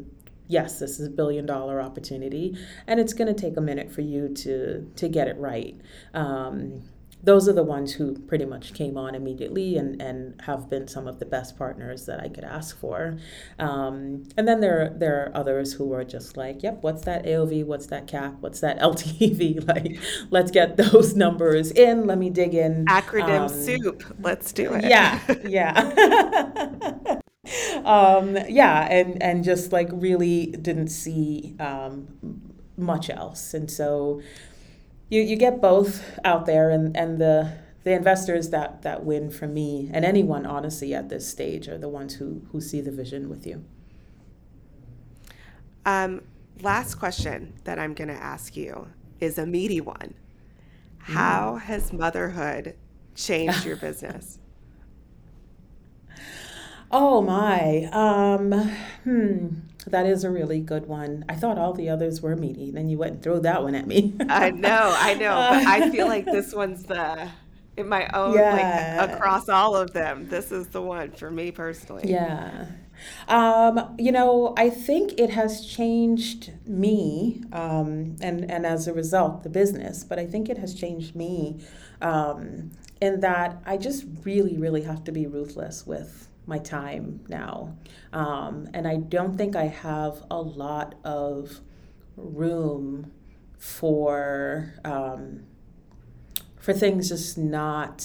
yes, 0.49 0.79
this 0.79 1.01
is 1.01 1.09
a 1.09 1.11
billion 1.11 1.45
dollar 1.45 1.81
opportunity, 1.81 2.57
and 2.87 3.01
it's 3.01 3.12
going 3.12 3.33
to 3.33 3.41
take 3.41 3.57
a 3.57 3.61
minute 3.61 3.91
for 3.91 4.03
you 4.03 4.33
to 4.35 4.91
to 4.97 5.09
get 5.09 5.29
it 5.29 5.37
right. 5.39 5.79
Um, 6.15 6.85
those 7.27 7.49
are 7.49 7.53
the 7.53 7.62
ones 7.62 7.93
who 7.93 8.17
pretty 8.21 8.45
much 8.45 8.73
came 8.73 8.97
on 8.97 9.17
immediately 9.17 9.77
and, 9.77 10.01
and 10.01 10.41
have 10.43 10.71
been 10.71 10.87
some 10.87 11.09
of 11.09 11.19
the 11.19 11.27
best 11.27 11.59
partners 11.59 12.07
that 12.07 12.21
I 12.21 12.29
could 12.29 12.45
ask 12.45 12.79
for. 12.79 13.19
Um, 13.59 14.29
and 14.37 14.47
then 14.47 14.61
there, 14.61 14.95
there 14.97 15.24
are 15.24 15.37
others 15.37 15.72
who 15.72 15.93
are 15.93 16.05
just 16.05 16.37
like, 16.37 16.62
yep, 16.62 16.85
what's 16.85 17.03
that 17.03 17.24
AOV? 17.24 17.64
What's 17.64 17.87
that 17.89 18.07
CAC? 18.07 18.39
What's 18.39 18.61
that 18.61 18.79
LTV? 18.81 19.66
like, 19.66 19.99
let's 20.31 20.53
get 20.53 20.77
those 20.77 21.16
numbers 21.16 21.72
in. 21.72 22.07
Let 22.07 22.18
me 22.18 22.31
dig 22.31 22.55
in. 22.55 22.87
Acronym 22.87 23.41
um, 23.41 23.49
soup. 23.49 24.05
Let's 24.20 24.53
do 24.53 24.72
it. 24.74 24.85
Yeah, 24.85 25.20
yeah. 25.45 27.18
um, 27.85 28.39
yeah, 28.49 28.87
and, 28.89 29.20
and 29.20 29.43
just 29.43 29.72
like 29.72 29.89
really 29.91 30.47
didn't 30.47 30.89
see 30.89 31.57
um, 31.59 32.53
much 32.77 33.11
else. 33.11 33.53
And 33.53 33.68
so, 33.68 34.22
you, 35.09 35.23
you 35.23 35.37
get 35.37 35.61
both 35.61 36.19
out 36.25 36.47
there 36.47 36.71
and, 36.71 36.97
and 36.97 37.19
the 37.21 37.53
the 37.85 37.93
investors 37.93 38.51
that 38.51 38.83
that 38.83 39.05
win 39.05 39.31
for 39.31 39.47
me 39.47 39.89
and 39.93 40.05
anyone 40.05 40.45
honestly 40.45 40.93
at 40.93 41.09
this 41.09 41.29
stage 41.29 41.69
are 41.69 41.79
the 41.79 41.89
ones 41.89 42.15
who 42.15 42.43
who 42.51 42.61
see 42.61 42.81
the 42.81 42.91
vision 42.91 43.29
with 43.29 43.47
you. 43.47 43.65
Um, 45.85 46.23
last 46.63 46.97
question 46.97 47.55
that 47.63 47.79
I'm 47.79 47.95
going 47.95 48.09
to 48.09 48.15
ask 48.15 48.57
you 48.57 48.89
is 49.21 49.39
a 49.39 49.47
meaty 49.47 49.81
one. 49.81 50.15
How 50.99 51.59
mm. 51.61 51.63
has 51.63 51.93
motherhood 51.93 52.75
changed 53.15 53.65
your 53.65 53.77
business? 53.89 54.41
Oh 56.91 57.23
my. 57.23 57.85
Um, 57.93 58.53
hmm. 59.05 59.49
That 59.87 60.07
is 60.07 60.24
a 60.24 60.30
really 60.30 60.61
good 60.61 60.87
one. 60.87 61.24
I 61.28 61.34
thought 61.34 61.59
all 61.59 61.72
the 61.72 61.89
others 61.89 62.20
were 62.20 62.34
meaty. 62.34 62.70
Then 62.70 62.89
you 62.89 62.99
went 62.99 63.14
and 63.14 63.22
threw 63.22 63.41
that 63.41 63.62
one 63.62 63.74
at 63.74 63.87
me. 63.87 64.14
I 64.28 64.51
know, 64.51 64.95
I 64.99 65.14
know. 65.14 65.34
But 65.34 65.66
I 65.66 65.91
feel 65.91 66.07
like 66.07 66.24
this 66.24 66.55
one's 66.55 66.84
the 66.84 67.30
in 67.76 67.89
my 67.89 68.09
own 68.14 68.34
yeah. 68.34 68.97
like 68.99 69.11
across 69.11 69.49
all 69.49 69.76
of 69.76 69.93
them. 69.93 70.28
This 70.28 70.51
is 70.51 70.68
the 70.68 70.82
one 70.82 71.12
for 71.12 71.30
me 71.30 71.51
personally. 71.51 72.11
Yeah. 72.11 72.66
Um, 73.28 73.95
you 73.99 74.11
know, 74.11 74.55
I 74.57 74.70
think 74.70 75.20
it 75.20 75.30
has 75.30 75.64
changed 75.66 76.53
me, 76.66 77.43
um, 77.53 78.16
and 78.22 78.51
and 78.51 78.64
as 78.64 78.89
a 78.89 78.95
result, 78.95 79.43
the 79.43 79.51
business. 79.51 80.03
But 80.03 80.18
I 80.18 80.26
think 80.26 80.49
it 80.49 80.59
has 80.59 80.74
changed 80.74 81.14
me 81.14 81.61
um, 82.01 82.70
in 83.01 83.20
that 83.20 83.62
I 83.66 83.76
just 83.76 84.05
really, 84.24 84.57
really 84.57 84.82
have 84.82 85.05
to 85.05 85.12
be 85.12 85.26
ruthless 85.26 85.87
with 85.87 86.26
my 86.47 86.59
time 86.59 87.20
now. 87.28 87.76
Um, 88.12 88.68
and 88.72 88.86
I 88.86 88.97
don't 88.97 89.36
think 89.36 89.57
I 89.57 89.64
have 89.66 90.22
a 90.30 90.40
lot 90.40 90.94
of 91.05 91.61
room 92.16 93.11
for 93.59 94.74
um, 94.84 95.44
for 96.59 96.72
things 96.72 97.09
just 97.09 97.38
not 97.38 98.05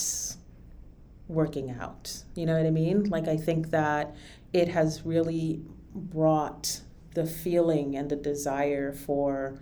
working 1.27 1.71
out. 1.71 2.23
You 2.35 2.45
know 2.45 2.57
what 2.57 2.65
I 2.65 2.71
mean? 2.71 3.05
Like 3.05 3.27
I 3.27 3.37
think 3.37 3.71
that 3.71 4.15
it 4.53 4.69
has 4.69 5.05
really 5.05 5.61
brought 5.93 6.81
the 7.13 7.25
feeling 7.25 7.95
and 7.95 8.09
the 8.09 8.15
desire 8.15 8.93
for 8.93 9.59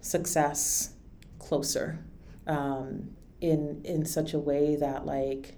success 0.00 0.94
closer 1.38 1.98
um, 2.46 3.10
in 3.40 3.80
in 3.84 4.04
such 4.04 4.34
a 4.34 4.38
way 4.38 4.76
that 4.76 5.06
like 5.06 5.57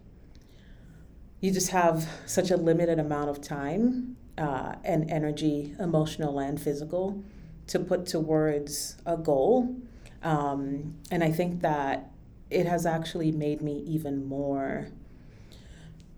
you 1.40 1.50
just 1.50 1.70
have 1.70 2.08
such 2.26 2.50
a 2.50 2.56
limited 2.56 2.98
amount 2.98 3.30
of 3.30 3.40
time 3.40 4.16
uh, 4.36 4.74
and 4.84 5.10
energy, 5.10 5.74
emotional 5.78 6.38
and 6.38 6.60
physical, 6.60 7.22
to 7.68 7.78
put 7.78 8.06
towards 8.06 8.96
a 9.06 9.16
goal. 9.16 9.74
Um, 10.22 10.96
and 11.10 11.24
I 11.24 11.30
think 11.30 11.60
that 11.62 12.10
it 12.50 12.66
has 12.66 12.84
actually 12.84 13.32
made 13.32 13.62
me 13.62 13.82
even 13.86 14.26
more. 14.26 14.88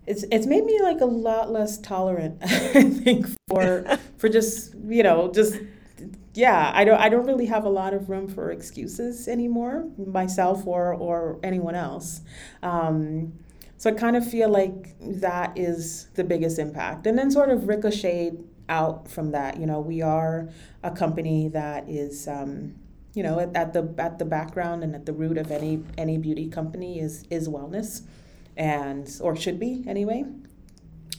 It's 0.05 0.23
it's 0.31 0.45
made 0.45 0.65
me 0.65 0.81
like 0.81 0.99
a 0.99 1.05
lot 1.05 1.51
less 1.51 1.77
tolerant. 1.77 2.39
I 2.43 2.83
think 2.83 3.27
for 3.47 3.85
for 4.17 4.27
just 4.27 4.73
you 4.85 5.03
know 5.03 5.31
just 5.31 5.57
yeah 6.33 6.71
I 6.73 6.83
don't 6.83 6.99
I 6.99 7.07
don't 7.07 7.25
really 7.25 7.45
have 7.45 7.63
a 7.63 7.69
lot 7.69 7.93
of 7.93 8.09
room 8.09 8.27
for 8.27 8.51
excuses 8.51 9.27
anymore 9.29 9.87
myself 9.97 10.67
or 10.67 10.93
or 10.93 11.39
anyone 11.43 11.75
else. 11.75 12.21
Um, 12.61 13.33
so 13.83 13.89
I 13.89 13.93
kind 13.95 14.15
of 14.15 14.25
feel 14.25 14.47
like 14.47 14.95
that 15.01 15.57
is 15.57 16.07
the 16.13 16.23
biggest 16.23 16.57
impact. 16.57 17.05
And 17.05 17.17
then 17.17 17.29
sort 17.29 17.49
of 17.49 17.67
ricocheted 17.67 18.41
out 18.69 19.09
from 19.09 19.31
that. 19.31 19.59
You 19.59 19.65
know, 19.65 19.81
we 19.81 20.01
are 20.01 20.47
a 20.83 20.91
company 20.91 21.49
that 21.49 21.89
is, 21.89 22.25
um, 22.29 22.75
you 23.13 23.23
know, 23.23 23.41
at, 23.41 23.53
at, 23.57 23.73
the 23.73 23.93
at 23.97 24.19
the 24.19 24.23
background 24.23 24.85
and 24.85 24.95
at 24.95 25.05
the 25.05 25.11
root 25.11 25.37
of 25.37 25.51
any 25.51 25.83
any 25.97 26.17
beauty 26.17 26.47
company 26.47 27.01
is 27.01 27.25
is 27.29 27.49
wellness, 27.49 28.03
and 28.55 29.19
or 29.19 29.35
should 29.35 29.59
be 29.59 29.83
anyway. 29.85 30.23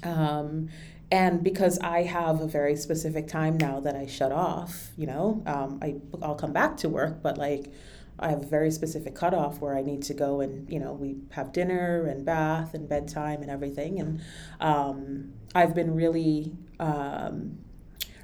Um, 0.02 0.70
and 1.12 1.44
because 1.44 1.78
I 1.80 2.04
have 2.04 2.40
a 2.40 2.46
very 2.46 2.76
specific 2.76 3.28
time 3.28 3.58
now 3.58 3.78
that 3.80 3.94
I 3.94 4.06
shut 4.06 4.32
off, 4.32 4.88
you 4.96 5.06
know, 5.06 5.42
um, 5.44 5.80
I 5.82 5.96
I'll 6.22 6.34
come 6.34 6.54
back 6.54 6.78
to 6.78 6.88
work, 6.88 7.22
but 7.22 7.36
like 7.36 7.70
I 8.18 8.30
have 8.30 8.42
a 8.42 8.46
very 8.46 8.70
specific 8.70 9.14
cutoff 9.14 9.60
where 9.60 9.76
I 9.76 9.82
need 9.82 10.02
to 10.04 10.14
go 10.14 10.40
and 10.40 10.70
you 10.70 10.78
know 10.78 10.92
we 10.92 11.16
have 11.30 11.52
dinner 11.52 12.06
and 12.06 12.24
bath 12.24 12.74
and 12.74 12.88
bedtime 12.88 13.42
and 13.42 13.50
everything. 13.50 14.00
And 14.00 14.20
um, 14.60 15.32
I've 15.54 15.74
been 15.74 15.94
really 15.94 16.56
um, 16.80 17.58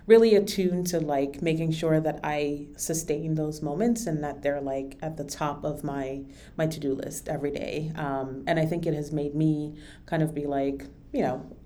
really 0.06 0.34
attuned 0.34 0.86
to 0.88 0.98
like 0.98 1.40
making 1.40 1.70
sure 1.72 2.00
that 2.00 2.18
I 2.24 2.66
sustain 2.76 3.34
those 3.36 3.62
moments 3.62 4.06
and 4.06 4.24
that 4.24 4.42
they're 4.42 4.60
like 4.60 4.98
at 5.02 5.16
the 5.16 5.24
top 5.24 5.64
of 5.64 5.84
my 5.84 6.22
my 6.56 6.66
to 6.66 6.80
do 6.80 6.94
list 6.94 7.28
every 7.28 7.50
day. 7.50 7.92
Um, 7.96 8.44
and 8.46 8.58
I 8.58 8.66
think 8.66 8.86
it 8.86 8.94
has 8.94 9.12
made 9.12 9.34
me 9.34 9.78
kind 10.06 10.22
of 10.22 10.34
be 10.34 10.46
like 10.46 10.86
you 11.12 11.22
know 11.22 11.56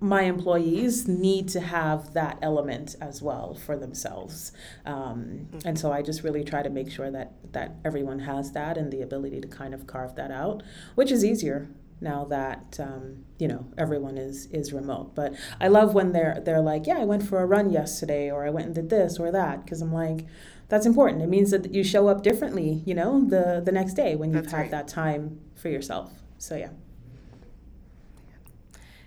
my 0.00 0.22
employees 0.22 1.08
need 1.08 1.48
to 1.48 1.60
have 1.60 2.12
that 2.12 2.38
element 2.42 2.96
as 3.00 3.22
well 3.22 3.54
for 3.54 3.76
themselves. 3.78 4.52
Um, 4.84 5.48
mm-hmm. 5.52 5.68
and 5.68 5.78
so 5.78 5.90
i 5.92 6.02
just 6.02 6.22
really 6.22 6.44
try 6.44 6.62
to 6.62 6.70
make 6.70 6.90
sure 6.90 7.10
that 7.10 7.32
that 7.52 7.76
everyone 7.84 8.20
has 8.20 8.52
that 8.52 8.76
and 8.76 8.92
the 8.92 9.02
ability 9.02 9.40
to 9.40 9.48
kind 9.48 9.74
of 9.74 9.86
carve 9.86 10.14
that 10.16 10.30
out 10.30 10.62
which 10.94 11.10
is 11.10 11.24
easier 11.24 11.68
now 12.00 12.24
that 12.26 12.78
um, 12.80 13.24
you 13.38 13.48
know 13.48 13.66
everyone 13.78 14.18
is 14.18 14.46
is 14.46 14.72
remote. 14.72 15.14
But 15.14 15.34
i 15.60 15.68
love 15.68 15.94
when 15.94 16.12
they're 16.12 16.40
they're 16.44 16.60
like 16.60 16.86
yeah 16.86 16.98
i 16.98 17.04
went 17.04 17.22
for 17.22 17.40
a 17.40 17.46
run 17.46 17.70
yesterday 17.70 18.30
or 18.30 18.46
i 18.46 18.50
went 18.50 18.66
and 18.66 18.74
did 18.74 18.90
this 18.90 19.18
or 19.18 19.30
that 19.32 19.64
because 19.64 19.80
i'm 19.80 19.92
like 19.92 20.26
that's 20.68 20.84
important. 20.84 21.22
It 21.22 21.28
means 21.28 21.52
that 21.52 21.72
you 21.72 21.84
show 21.84 22.08
up 22.08 22.22
differently 22.22 22.82
you 22.84 22.94
know 22.94 23.24
the 23.24 23.62
the 23.64 23.72
next 23.72 23.94
day 23.94 24.16
when 24.16 24.32
you've 24.32 24.42
that's 24.42 24.52
had 24.52 24.62
right. 24.62 24.70
that 24.72 24.88
time 24.88 25.40
for 25.54 25.68
yourself. 25.68 26.12
So 26.38 26.56
yeah 26.56 26.70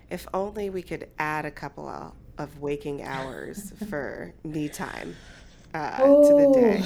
if 0.10 0.28
only 0.34 0.70
we 0.70 0.82
could 0.82 1.08
add 1.20 1.46
a 1.46 1.52
couple 1.52 1.88
of 2.38 2.60
waking 2.60 3.04
hours 3.04 3.74
for 3.90 4.34
me 4.44 4.70
time 4.70 5.16
uh, 5.74 5.98
to 5.98 6.34
the 6.34 6.52
day. 6.54 6.84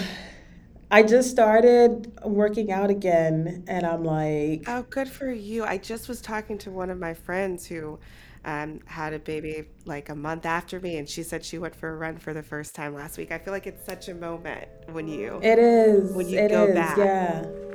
I 0.92 1.02
just 1.02 1.32
started 1.32 2.12
working 2.24 2.72
out 2.72 2.92
again, 2.92 3.64
and 3.68 3.86
I'm 3.86 4.04
like, 4.04 4.66
oh, 4.68 4.84
good 4.90 5.10
for 5.10 5.32
you. 5.32 5.64
I 5.64 5.80
just 5.80 6.08
was 6.08 6.22
talking 6.22 6.58
to 6.60 6.72
one 6.72 6.92
of 6.92 7.00
my 7.00 7.16
friends 7.16 7.66
who 7.66 7.98
um, 8.46 8.80
had 8.86 9.14
a 9.14 9.20
baby 9.20 9.66
like 9.86 10.10
a 10.10 10.16
month 10.16 10.46
after 10.46 10.80
me, 10.80 10.98
and 10.98 11.10
she 11.10 11.24
said 11.24 11.44
she 11.44 11.58
went 11.58 11.76
for 11.76 11.90
a 11.90 11.96
run 11.96 12.18
for 12.18 12.34
the 12.34 12.44
first 12.44 12.76
time 12.76 12.94
last 12.94 13.18
week. 13.18 13.32
I 13.32 13.40
feel 13.40 13.54
like 13.54 13.66
it's 13.66 13.84
such 13.84 14.08
a 14.08 14.14
moment 14.14 14.68
when 14.92 15.08
you 15.08 15.40
it 15.42 15.58
is 15.58 16.14
when 16.14 16.30
you 16.30 16.38
it 16.38 16.50
go 16.50 16.66
is, 16.66 16.76
back. 16.76 16.98
Yeah 16.98 17.73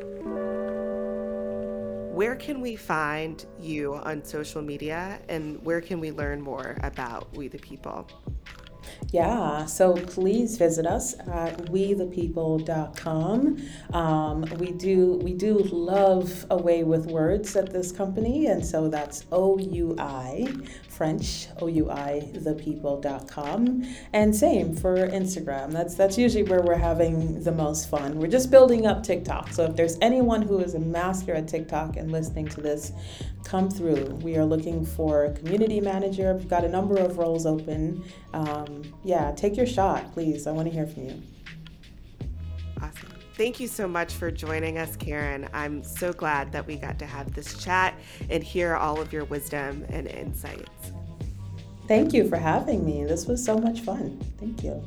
where 2.19 2.35
can 2.35 2.61
we 2.61 2.75
find 2.75 3.47
you 3.61 3.95
on 3.95 4.25
social 4.25 4.61
media 4.61 5.21
and 5.29 5.65
where 5.65 5.81
can 5.81 6.01
we 6.01 6.11
learn 6.11 6.41
more 6.41 6.77
about 6.83 7.29
Oui 7.37 7.47
the 7.47 7.59
People? 7.59 8.11
Yeah, 9.13 9.67
so 9.67 9.93
please 9.93 10.59
visit 10.59 10.85
us 10.85 11.17
at 11.21 11.57
ouithepeople.com. 11.67 13.63
Um, 13.93 14.43
we 14.59 14.73
do 14.73 15.21
we 15.23 15.33
do 15.33 15.59
love 15.71 16.45
a 16.51 16.57
way 16.57 16.83
with 16.83 17.07
words 17.07 17.55
at 17.55 17.73
this 17.73 17.93
company, 17.93 18.47
and 18.47 18.67
so 18.67 18.89
that's 18.89 19.25
O 19.31 19.57
U 19.59 19.95
I 19.97 20.53
French, 20.99 21.47
O-U-I, 21.61 22.29
thepeople.com. 22.35 23.87
And 24.13 24.35
same 24.35 24.75
for 24.75 24.97
Instagram. 24.97 25.71
That's 25.71 25.95
that's 25.95 26.19
usually 26.19 26.43
where 26.43 26.61
we're 26.61 26.75
having 26.75 27.41
the 27.45 27.53
most 27.53 27.89
fun. 27.89 28.19
We're 28.19 28.27
just 28.27 28.51
building 28.51 28.85
up 28.85 29.05
TikTok. 29.05 29.53
So 29.53 29.65
if 29.65 29.77
there's 29.77 29.97
anyone 30.03 30.43
who 30.43 30.59
is 30.59 30.75
a 30.75 30.81
master 30.81 31.35
at 31.35 31.47
TikTok 31.47 31.97
and 31.97 32.11
listening 32.11 32.49
to 32.49 32.61
this, 32.61 32.93
come 33.45 33.71
through. 33.71 34.07
We 34.23 34.37
are 34.37 34.45
looking 34.45 34.85
for 34.85 35.27
a 35.27 35.33
community 35.33 35.81
manager. 35.81 36.35
We've 36.35 36.49
got 36.49 36.65
a 36.65 36.69
number 36.69 36.99
of 36.99 37.17
roles 37.17 37.47
open. 37.47 38.05
Um, 38.35 38.83
yeah, 39.05 39.31
take 39.37 39.57
your 39.57 39.67
shot, 39.67 40.13
please. 40.13 40.49
I 40.49 40.51
want 40.51 40.67
to 40.67 40.75
hear 40.75 40.87
from 40.89 41.05
you. 41.05 41.23
Awesome. 42.83 43.09
Thank 43.35 43.61
you 43.61 43.69
so 43.69 43.87
much 43.87 44.15
for 44.15 44.33
joining 44.33 44.79
us, 44.79 44.97
Karen. 44.97 45.49
I'm 45.53 45.85
so 45.85 46.13
glad 46.13 46.51
that 46.51 46.67
we 46.67 46.75
got 46.75 46.99
to 46.99 47.07
have 47.07 47.35
this 47.35 47.57
chat 47.57 47.95
and 48.31 48.43
hear 48.43 48.75
all 48.75 49.01
of 49.01 49.13
your 49.13 49.27
wisdom 49.27 49.87
and 49.91 50.09
insights. 50.09 50.69
Thank 51.89 52.13
you 52.13 52.29
for 52.29 52.37
having 52.37 52.85
me. 52.85 53.05
This 53.05 53.27
was 53.27 53.43
so 53.43 53.57
much 53.57 53.81
fun. 53.81 54.21
Thank 54.39 54.63
you. 54.63 54.83